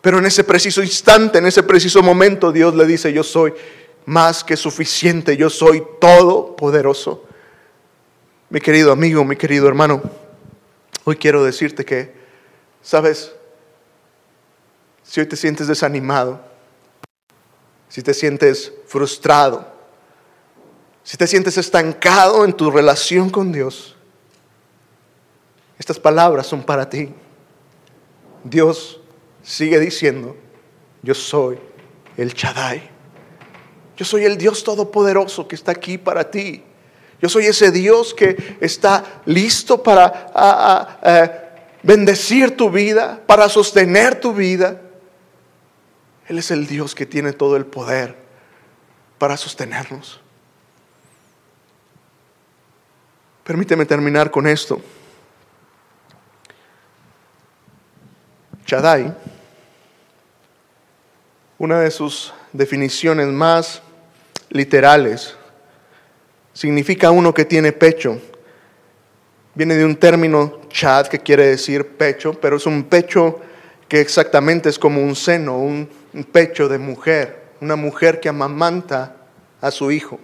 Pero 0.00 0.18
en 0.18 0.26
ese 0.26 0.42
preciso 0.42 0.82
instante, 0.82 1.38
en 1.38 1.46
ese 1.46 1.62
preciso 1.62 2.02
momento, 2.02 2.50
Dios 2.50 2.74
le 2.74 2.86
dice, 2.86 3.12
yo 3.12 3.22
soy 3.22 3.54
más 4.06 4.42
que 4.42 4.56
suficiente, 4.56 5.36
yo 5.36 5.48
soy 5.48 5.80
todopoderoso. 6.00 7.22
Mi 8.50 8.60
querido 8.60 8.90
amigo, 8.90 9.24
mi 9.24 9.36
querido 9.36 9.68
hermano, 9.68 10.02
hoy 11.04 11.14
quiero 11.14 11.44
decirte 11.44 11.84
que, 11.84 12.12
sabes, 12.82 13.32
si 15.04 15.20
hoy 15.20 15.26
te 15.26 15.36
sientes 15.36 15.68
desanimado, 15.68 16.45
si 17.88 18.02
te 18.02 18.14
sientes 18.14 18.72
frustrado, 18.86 19.66
si 21.02 21.16
te 21.16 21.26
sientes 21.26 21.56
estancado 21.56 22.44
en 22.44 22.52
tu 22.52 22.70
relación 22.70 23.30
con 23.30 23.52
Dios, 23.52 23.96
estas 25.78 25.98
palabras 25.98 26.46
son 26.46 26.62
para 26.62 26.88
ti. 26.88 27.10
Dios 28.42 29.00
sigue 29.42 29.78
diciendo, 29.78 30.36
yo 31.02 31.14
soy 31.14 31.58
el 32.16 32.34
Chadai. 32.34 32.90
Yo 33.96 34.04
soy 34.04 34.24
el 34.24 34.36
Dios 34.36 34.64
todopoderoso 34.64 35.46
que 35.46 35.54
está 35.54 35.72
aquí 35.72 35.96
para 35.96 36.30
ti. 36.30 36.62
Yo 37.20 37.28
soy 37.28 37.46
ese 37.46 37.70
Dios 37.70 38.12
que 38.12 38.56
está 38.60 39.22
listo 39.24 39.82
para 39.82 40.98
bendecir 41.82 42.56
tu 42.56 42.70
vida, 42.70 43.22
para 43.26 43.48
sostener 43.48 44.20
tu 44.20 44.34
vida. 44.34 44.82
Él 46.28 46.38
es 46.38 46.50
el 46.50 46.66
Dios 46.66 46.94
que 46.94 47.06
tiene 47.06 47.32
todo 47.32 47.56
el 47.56 47.66
poder 47.66 48.16
para 49.18 49.36
sostenernos. 49.36 50.20
Permíteme 53.44 53.86
terminar 53.86 54.30
con 54.30 54.46
esto. 54.46 54.80
Chadai, 58.64 59.14
una 61.58 61.80
de 61.80 61.90
sus 61.92 62.34
definiciones 62.52 63.28
más 63.28 63.80
literales 64.50 65.36
significa 66.52 67.12
uno 67.12 67.32
que 67.32 67.44
tiene 67.44 67.70
pecho. 67.70 68.20
Viene 69.54 69.76
de 69.76 69.84
un 69.84 69.94
término 69.94 70.62
chad 70.68 71.06
que 71.06 71.20
quiere 71.20 71.46
decir 71.46 71.86
pecho, 71.96 72.34
pero 72.34 72.56
es 72.56 72.66
un 72.66 72.82
pecho 72.84 73.40
que 73.88 74.00
exactamente 74.00 74.68
es 74.68 74.78
como 74.78 75.00
un 75.00 75.14
seno, 75.14 75.58
un, 75.58 75.88
pecho 76.24 76.68
de 76.68 76.78
mujer, 76.78 77.44
una 77.60 77.76
mujer 77.76 78.20
que 78.20 78.28
amamanta 78.28 79.16
a 79.60 79.70
su 79.70 79.90
hijo. 79.90 80.18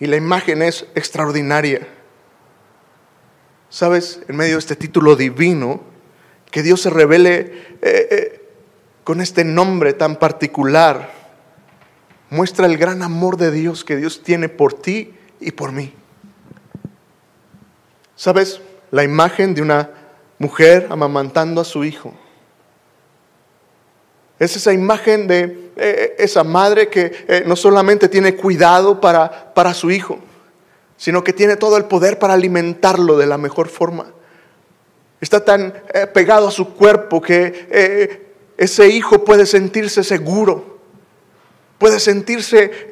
Y 0.00 0.06
la 0.06 0.16
imagen 0.16 0.62
es 0.62 0.86
extraordinaria. 0.94 1.86
¿Sabes? 3.68 4.20
En 4.28 4.36
medio 4.36 4.54
de 4.54 4.60
este 4.60 4.76
título 4.76 5.16
divino, 5.16 5.82
que 6.50 6.62
Dios 6.62 6.82
se 6.82 6.90
revele 6.90 7.38
eh, 7.82 8.08
eh, 8.10 8.48
con 9.04 9.20
este 9.20 9.44
nombre 9.44 9.92
tan 9.92 10.16
particular, 10.16 11.12
muestra 12.30 12.66
el 12.66 12.78
gran 12.78 13.02
amor 13.02 13.36
de 13.36 13.50
Dios 13.50 13.84
que 13.84 13.96
Dios 13.96 14.22
tiene 14.22 14.48
por 14.48 14.74
ti 14.74 15.14
y 15.40 15.52
por 15.52 15.72
mí. 15.72 15.92
¿Sabes? 18.16 18.60
La 18.90 19.04
imagen 19.04 19.54
de 19.54 19.62
una 19.62 19.90
mujer 20.38 20.88
amamantando 20.90 21.60
a 21.60 21.64
su 21.64 21.84
hijo. 21.84 22.14
Es 24.38 24.54
esa 24.56 24.72
imagen 24.72 25.26
de 25.26 25.70
eh, 25.76 26.16
esa 26.18 26.44
madre 26.44 26.88
que 26.88 27.24
eh, 27.26 27.42
no 27.46 27.56
solamente 27.56 28.08
tiene 28.08 28.36
cuidado 28.36 29.00
para, 29.00 29.52
para 29.52 29.74
su 29.74 29.90
hijo, 29.90 30.18
sino 30.96 31.24
que 31.24 31.32
tiene 31.32 31.56
todo 31.56 31.76
el 31.76 31.84
poder 31.86 32.18
para 32.18 32.34
alimentarlo 32.34 33.16
de 33.16 33.26
la 33.26 33.38
mejor 33.38 33.68
forma. 33.68 34.12
Está 35.20 35.44
tan 35.44 35.74
eh, 35.92 36.06
pegado 36.06 36.48
a 36.48 36.52
su 36.52 36.74
cuerpo 36.74 37.20
que 37.20 38.28
ese 38.56 38.88
hijo 38.88 39.24
puede 39.24 39.46
sentirse 39.46 40.04
seguro, 40.04 40.78
puede 41.78 41.98
sentirse 41.98 42.88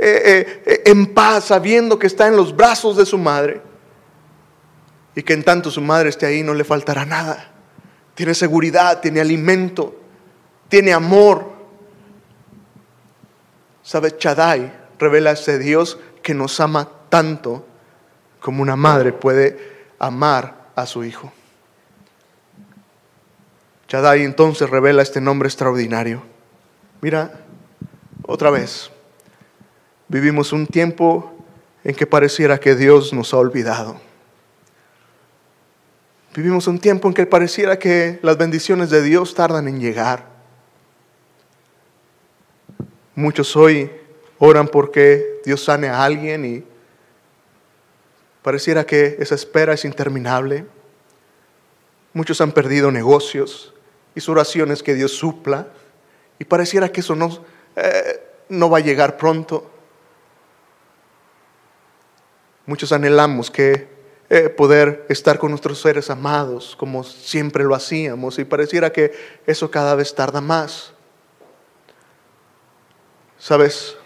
en 0.85 1.13
paz 1.15 1.47
sabiendo 1.47 1.99
que 1.99 2.07
está 2.07 2.27
en 2.27 2.37
los 2.37 2.55
brazos 2.55 2.97
de 2.97 3.07
su 3.07 3.19
madre 3.19 3.61
y 5.17 5.23
que 5.23 5.33
en 5.33 5.45
tanto 5.45 5.71
su 5.71 5.81
madre 5.81 6.09
esté 6.09 6.27
ahí 6.27 6.43
no 6.43 6.55
le 6.55 6.63
faltará 6.65 7.05
nada. 7.05 7.53
Tiene 8.15 8.35
seguridad, 8.35 9.01
tiene 9.01 9.21
alimento, 9.21 10.06
tiene 10.69 10.93
amor. 10.93 11.53
¿Sabe? 13.83 14.17
Chadai 14.17 14.73
revela 14.99 15.31
a 15.31 15.33
ese 15.35 15.59
Dios 15.59 15.99
que 16.23 16.35
nos 16.35 16.59
ama 16.61 16.89
tanto 17.09 17.67
como 18.41 18.63
una 18.63 18.77
madre 18.77 19.13
puede 19.13 19.59
amar 19.99 20.71
a 20.75 20.87
su 20.87 21.05
hijo. 21.05 21.33
Chadai 23.89 24.23
entonces 24.23 24.69
revela 24.69 25.03
este 25.03 25.21
nombre 25.21 25.49
extraordinario. 25.49 26.23
Mira, 27.01 27.45
otra 28.23 28.51
vez, 28.51 28.91
vivimos 30.09 30.53
un 30.53 30.67
tiempo 30.67 31.33
en 31.85 31.95
que 31.95 32.07
pareciera 32.07 32.59
que 32.59 32.75
Dios 32.75 33.13
nos 33.13 33.33
ha 33.33 33.39
olvidado. 33.39 34.01
Vivimos 36.35 36.67
un 36.67 36.79
tiempo 36.79 37.09
en 37.09 37.15
que 37.15 37.27
pareciera 37.27 37.79
que 37.79 38.19
las 38.23 38.37
bendiciones 38.37 38.91
de 38.91 39.03
Dios 39.03 39.35
tardan 39.35 39.69
en 39.69 39.81
llegar. 39.81 40.36
Muchos 43.17 43.57
hoy 43.57 43.91
oran 44.39 44.69
porque 44.69 45.41
Dios 45.43 45.65
sane 45.65 45.89
a 45.89 46.05
alguien 46.05 46.45
y 46.45 46.65
pareciera 48.43 48.85
que 48.85 49.17
esa 49.19 49.35
espera 49.35 49.73
es 49.73 49.87
interminable. 49.87 50.67
Muchos 52.13 52.43
han 52.43 52.53
perdido 52.53 52.91
negocios 52.91 53.73
y 54.15 54.21
su 54.21 54.33
oración 54.33 54.71
es 54.71 54.83
que 54.83 54.95
Dios 54.95 55.13
supla 55.13 55.69
y 56.39 56.45
pareciera 56.45 56.91
que 56.91 57.01
eso 57.01 57.17
no, 57.17 57.43
eh, 57.77 58.23
no 58.51 58.69
va 58.69 58.79
a 58.79 58.83
llegar 58.83 59.17
pronto. 59.17 59.71
Muchos 62.67 62.93
anhelamos 62.93 63.51
que 63.51 63.89
eh, 64.29 64.51
poder 64.51 65.07
estar 65.09 65.39
con 65.39 65.53
nuestros 65.53 65.81
seres 65.81 66.11
amados 66.11 66.77
como 66.77 67.03
siempre 67.03 67.65
lo 67.65 67.75
hacíamos 67.75 68.39
y 68.39 68.45
pareciera 68.45 68.93
que 68.93 69.13
eso 69.47 69.71
cada 69.71 69.95
vez 69.95 70.15
tarda 70.15 70.43
más. 70.43 70.93
Sabes, 73.47 73.97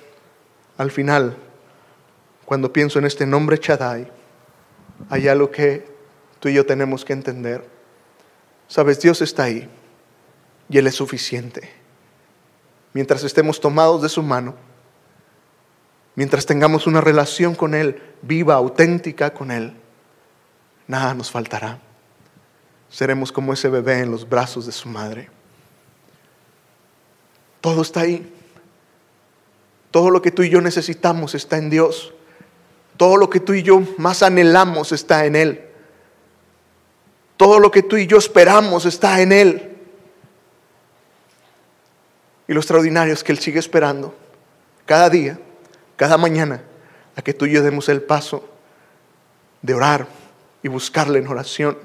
al 0.77 0.91
final, 0.91 1.35
cuando 2.45 2.75
pienso 2.75 2.99
en 2.99 3.07
este 3.07 3.25
nombre 3.25 3.59
Chadai, 3.59 4.07
hay 5.09 5.29
algo 5.29 5.51
que 5.51 5.89
tú 6.41 6.51
y 6.51 6.53
yo 6.53 6.67
tenemos 6.67 7.07
que 7.07 7.15
entender. 7.15 7.67
Sabes, 8.69 9.01
Dios 9.01 9.23
está 9.23 9.45
ahí 9.45 9.67
y 10.69 10.77
Él 10.77 10.87
es 10.87 10.95
suficiente. 10.95 11.71
Mientras 12.93 13.25
estemos 13.25 13.63
tomados 13.63 14.03
de 14.03 14.11
su 14.11 14.23
mano, 14.23 14.57
mientras 16.17 16.45
tengamos 16.45 16.87
una 16.87 17.01
relación 17.01 17.55
con 17.55 17.75
Él 17.75 18.03
viva, 18.21 18.57
auténtica 18.57 19.33
con 19.33 19.53
Él, 19.53 19.73
nada 20.87 21.15
nos 21.15 21.31
faltará. 21.31 21.79
Seremos 22.91 23.33
como 23.33 23.55
ese 23.55 23.71
bebé 23.71 24.01
en 24.01 24.11
los 24.11 24.29
brazos 24.29 24.67
de 24.67 24.73
su 24.73 24.91
madre. 24.91 25.31
Todo 27.63 27.81
está 27.81 28.01
ahí. 28.01 28.35
Todo 29.91 30.11
lo 30.11 30.23
que 30.23 30.31
tú 30.31 30.43
y 30.43 30.51
yo 30.51 30.61
necesitamos 30.61 31.35
está 31.35 31.57
en 31.57 31.71
Dios. 31.71 32.13
Todo 32.97 33.17
lo 33.17 33.31
que 33.31 33.41
tú 33.41 33.55
y 33.55 33.63
yo 33.63 33.83
más 33.99 34.23
anhelamos 34.23 34.93
está 34.93 35.25
en 35.25 35.37
Él. 35.37 35.65
Todo 37.37 37.59
lo 37.59 37.71
que 37.71 37.83
tú 37.83 37.97
y 37.97 38.07
yo 38.07 38.19
esperamos 38.19 38.85
está 38.85 39.21
en 39.21 39.33
Él. 39.33 39.77
Y 42.47 42.53
lo 42.53 42.61
extraordinario 42.61 43.15
es 43.15 43.25
que 43.25 43.33
Él 43.33 43.39
sigue 43.39 43.59
esperando 43.59 44.15
cada 44.87 45.09
día, 45.09 45.39
cada 45.97 46.19
mañana, 46.19 46.63
a 47.17 47.23
que 47.23 47.33
tú 47.33 47.47
y 47.47 47.53
yo 47.53 47.63
demos 47.63 47.89
el 47.89 48.03
paso 48.03 48.49
de 49.63 49.75
orar, 49.75 50.07
y 50.63 50.69
buscarle 50.69 51.19
en 51.19 51.29
oración. 51.29 51.79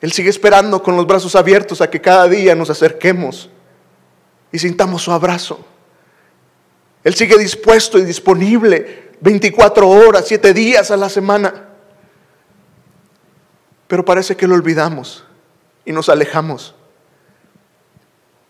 Él 0.00 0.12
sigue 0.12 0.30
esperando 0.30 0.82
con 0.82 0.96
los 0.96 1.06
brazos 1.06 1.34
abiertos 1.34 1.80
a 1.80 1.90
que 1.90 2.00
cada 2.00 2.28
día 2.28 2.54
nos 2.54 2.70
acerquemos 2.70 3.48
y 4.52 4.58
sintamos 4.58 5.02
su 5.02 5.12
abrazo. 5.12 5.64
Él 7.04 7.14
sigue 7.14 7.38
dispuesto 7.38 7.98
y 7.98 8.04
disponible 8.04 9.10
24 9.20 9.88
horas, 9.88 10.24
7 10.26 10.52
días 10.52 10.90
a 10.90 10.96
la 10.96 11.08
semana. 11.08 11.68
Pero 13.86 14.04
parece 14.04 14.36
que 14.36 14.46
lo 14.46 14.54
olvidamos 14.54 15.24
y 15.84 15.92
nos 15.92 16.08
alejamos. 16.08 16.74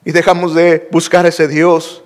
Y 0.04 0.12
dejamos 0.12 0.54
de 0.54 0.88
buscar 0.90 1.26
a 1.26 1.28
ese 1.28 1.48
Dios. 1.48 2.02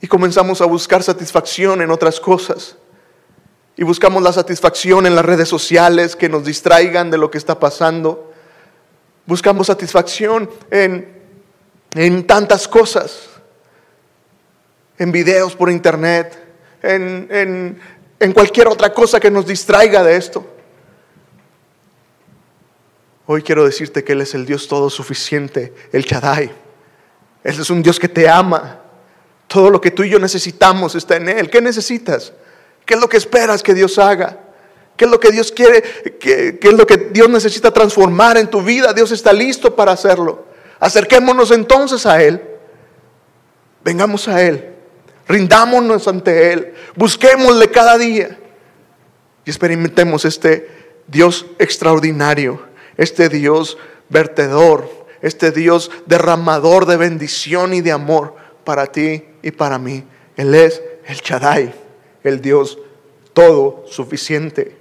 Y 0.00 0.06
comenzamos 0.08 0.60
a 0.60 0.66
buscar 0.66 1.02
satisfacción 1.02 1.80
en 1.80 1.90
otras 1.90 2.20
cosas 2.20 2.76
y 3.76 3.84
buscamos 3.84 4.22
la 4.22 4.32
satisfacción 4.32 5.06
en 5.06 5.14
las 5.14 5.24
redes 5.24 5.48
sociales 5.48 6.14
que 6.14 6.28
nos 6.28 6.44
distraigan 6.44 7.10
de 7.10 7.18
lo 7.18 7.30
que 7.30 7.38
está 7.38 7.58
pasando. 7.58 8.32
Buscamos 9.26 9.68
satisfacción 9.68 10.50
en, 10.70 11.21
en 11.94 12.26
tantas 12.26 12.66
cosas, 12.68 13.28
en 14.98 15.12
videos 15.12 15.54
por 15.54 15.70
internet, 15.70 16.38
en, 16.82 17.78
en, 18.18 18.32
cualquier 18.32 18.68
otra 18.68 18.92
cosa 18.92 19.20
que 19.20 19.30
nos 19.30 19.46
distraiga 19.46 20.02
de 20.02 20.16
esto. 20.16 20.46
Hoy 23.26 23.42
quiero 23.42 23.64
decirte 23.64 24.02
que 24.02 24.12
Él 24.12 24.20
es 24.20 24.34
el 24.34 24.46
Dios 24.46 24.68
todo 24.68 24.90
suficiente, 24.90 25.72
el 25.92 26.02
Shaddai. 26.02 26.50
Él 27.44 27.60
es 27.60 27.70
un 27.70 27.82
Dios 27.82 27.98
que 27.98 28.08
te 28.08 28.28
ama. 28.28 28.80
Todo 29.46 29.70
lo 29.70 29.80
que 29.80 29.90
tú 29.90 30.02
y 30.02 30.10
yo 30.10 30.18
necesitamos 30.18 30.94
está 30.94 31.16
en 31.16 31.28
Él. 31.28 31.50
¿Qué 31.50 31.60
necesitas? 31.60 32.32
¿Qué 32.84 32.94
es 32.94 33.00
lo 33.00 33.08
que 33.08 33.16
esperas 33.16 33.62
que 33.62 33.74
Dios 33.74 33.98
haga? 33.98 34.38
¿Qué 34.96 35.04
es 35.04 35.10
lo 35.10 35.20
que 35.20 35.30
Dios 35.30 35.52
quiere? 35.52 35.82
¿Qué, 36.18 36.58
es 36.60 36.72
lo 36.72 36.86
que 36.86 36.96
Dios 36.96 37.28
necesita 37.28 37.70
transformar 37.70 38.36
en 38.38 38.48
tu 38.48 38.62
vida? 38.62 38.92
Dios 38.92 39.10
está 39.12 39.32
listo 39.32 39.74
para 39.74 39.92
hacerlo. 39.92 40.51
Acerquémonos 40.82 41.52
entonces 41.52 42.06
a 42.06 42.20
Él. 42.20 42.42
Vengamos 43.84 44.26
a 44.26 44.42
Él. 44.42 44.74
Rindámonos 45.28 46.08
ante 46.08 46.52
Él. 46.52 46.74
Busquémosle 46.96 47.70
cada 47.70 47.96
día. 47.98 48.36
Y 49.44 49.50
experimentemos 49.50 50.24
este 50.24 50.98
Dios 51.06 51.46
extraordinario. 51.60 52.60
Este 52.96 53.28
Dios 53.28 53.78
vertedor. 54.08 55.06
Este 55.20 55.52
Dios 55.52 55.92
derramador 56.06 56.86
de 56.86 56.96
bendición 56.96 57.74
y 57.74 57.80
de 57.80 57.92
amor 57.92 58.34
para 58.64 58.88
ti 58.88 59.24
y 59.40 59.52
para 59.52 59.78
mí. 59.78 60.02
Él 60.36 60.52
es 60.52 60.82
el 61.06 61.18
Shaddai 61.18 61.72
el 62.24 62.40
Dios 62.40 62.76
todo 63.34 63.84
suficiente. 63.86 64.76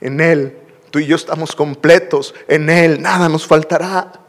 En 0.00 0.20
Él 0.20 0.58
tú 0.92 1.00
y 1.00 1.06
yo 1.06 1.16
estamos 1.16 1.56
completos, 1.56 2.36
en 2.46 2.70
Él 2.70 3.02
nada 3.02 3.28
nos 3.28 3.48
faltará. 3.48 4.21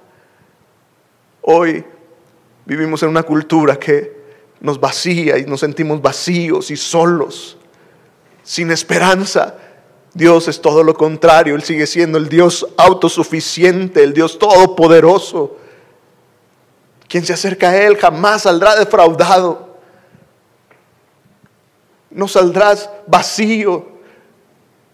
Hoy 1.44 1.86
vivimos 2.66 3.04
en 3.04 3.10
una 3.10 3.24
cultura 3.24 3.78
que 3.78 4.24
nos 4.60 4.80
vacía 4.80 5.38
y 5.38 5.46
nos 5.46 5.60
sentimos 5.60 6.02
vacíos 6.02 6.72
y 6.72 6.78
solos, 6.78 7.58
sin 8.44 8.72
esperanza. 8.72 9.56
Dios 10.14 10.48
es 10.48 10.62
todo 10.62 10.84
lo 10.84 10.94
contrario, 10.94 11.56
Él 11.56 11.64
sigue 11.64 11.86
siendo 11.86 12.18
el 12.18 12.30
Dios 12.30 12.68
autosuficiente, 12.78 14.04
el 14.04 14.14
Dios 14.14 14.40
todopoderoso. 14.40 15.58
Quien 17.08 17.26
se 17.26 17.34
acerca 17.34 17.70
a 17.70 17.78
Él 17.78 17.98
jamás 17.98 18.44
saldrá 18.44 18.76
defraudado 18.76 19.74
no 22.14 22.28
saldrás 22.28 22.90
vacío 23.08 23.88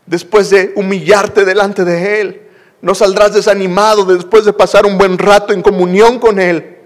después 0.05 0.49
de 0.49 0.73
humillarte 0.75 1.45
delante 1.45 1.83
de 1.83 2.21
Él. 2.21 2.48
No 2.81 2.95
saldrás 2.95 3.33
desanimado 3.33 4.05
después 4.05 4.45
de 4.45 4.53
pasar 4.53 4.85
un 4.85 4.97
buen 4.97 5.17
rato 5.17 5.53
en 5.53 5.61
comunión 5.61 6.19
con 6.19 6.39
Él. 6.39 6.77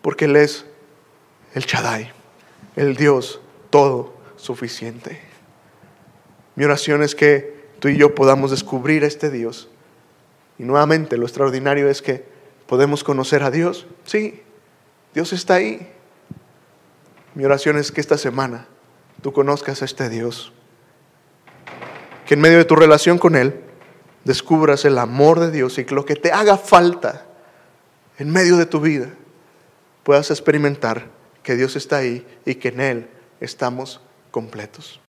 Porque 0.00 0.26
Él 0.26 0.36
es 0.36 0.64
el 1.54 1.64
Shaddai, 1.64 2.12
el 2.76 2.96
Dios 2.96 3.40
todo 3.70 4.14
suficiente. 4.36 5.20
Mi 6.54 6.64
oración 6.64 7.02
es 7.02 7.14
que 7.14 7.58
tú 7.78 7.88
y 7.88 7.96
yo 7.96 8.14
podamos 8.14 8.50
descubrir 8.50 9.04
a 9.04 9.06
este 9.06 9.30
Dios 9.30 9.68
Y 10.58 10.64
nuevamente 10.64 11.16
lo 11.16 11.24
extraordinario 11.24 11.88
es 11.88 12.02
que 12.02 12.24
podemos 12.66 13.04
conocer 13.04 13.42
a 13.42 13.50
Dios. 13.50 13.86
Sí, 14.04 14.42
Dios 15.14 15.32
está 15.32 15.54
ahí. 15.54 15.88
Mi 17.34 17.44
oración 17.44 17.76
es 17.76 17.92
que 17.92 18.00
esta 18.00 18.18
semana 18.18 18.66
tú 19.22 19.32
conozcas 19.32 19.82
a 19.82 19.84
este 19.84 20.08
Dios. 20.08 20.52
Que 22.28 22.34
en 22.34 22.42
medio 22.42 22.58
de 22.58 22.66
tu 22.66 22.76
relación 22.76 23.16
con 23.16 23.36
Él 23.36 23.58
descubras 24.24 24.84
el 24.84 24.98
amor 24.98 25.40
de 25.40 25.50
Dios 25.50 25.78
y 25.78 25.86
que 25.86 25.94
lo 25.94 26.04
que 26.04 26.14
te 26.14 26.30
haga 26.30 26.58
falta 26.58 27.24
en 28.18 28.28
medio 28.28 28.58
de 28.58 28.66
tu 28.66 28.80
vida 28.80 29.08
puedas 30.02 30.30
experimentar 30.30 31.06
que 31.42 31.56
Dios 31.56 31.74
está 31.74 31.96
ahí 31.96 32.26
y 32.44 32.56
que 32.56 32.68
en 32.68 32.80
Él 32.82 33.08
estamos 33.40 34.02
completos. 34.30 35.00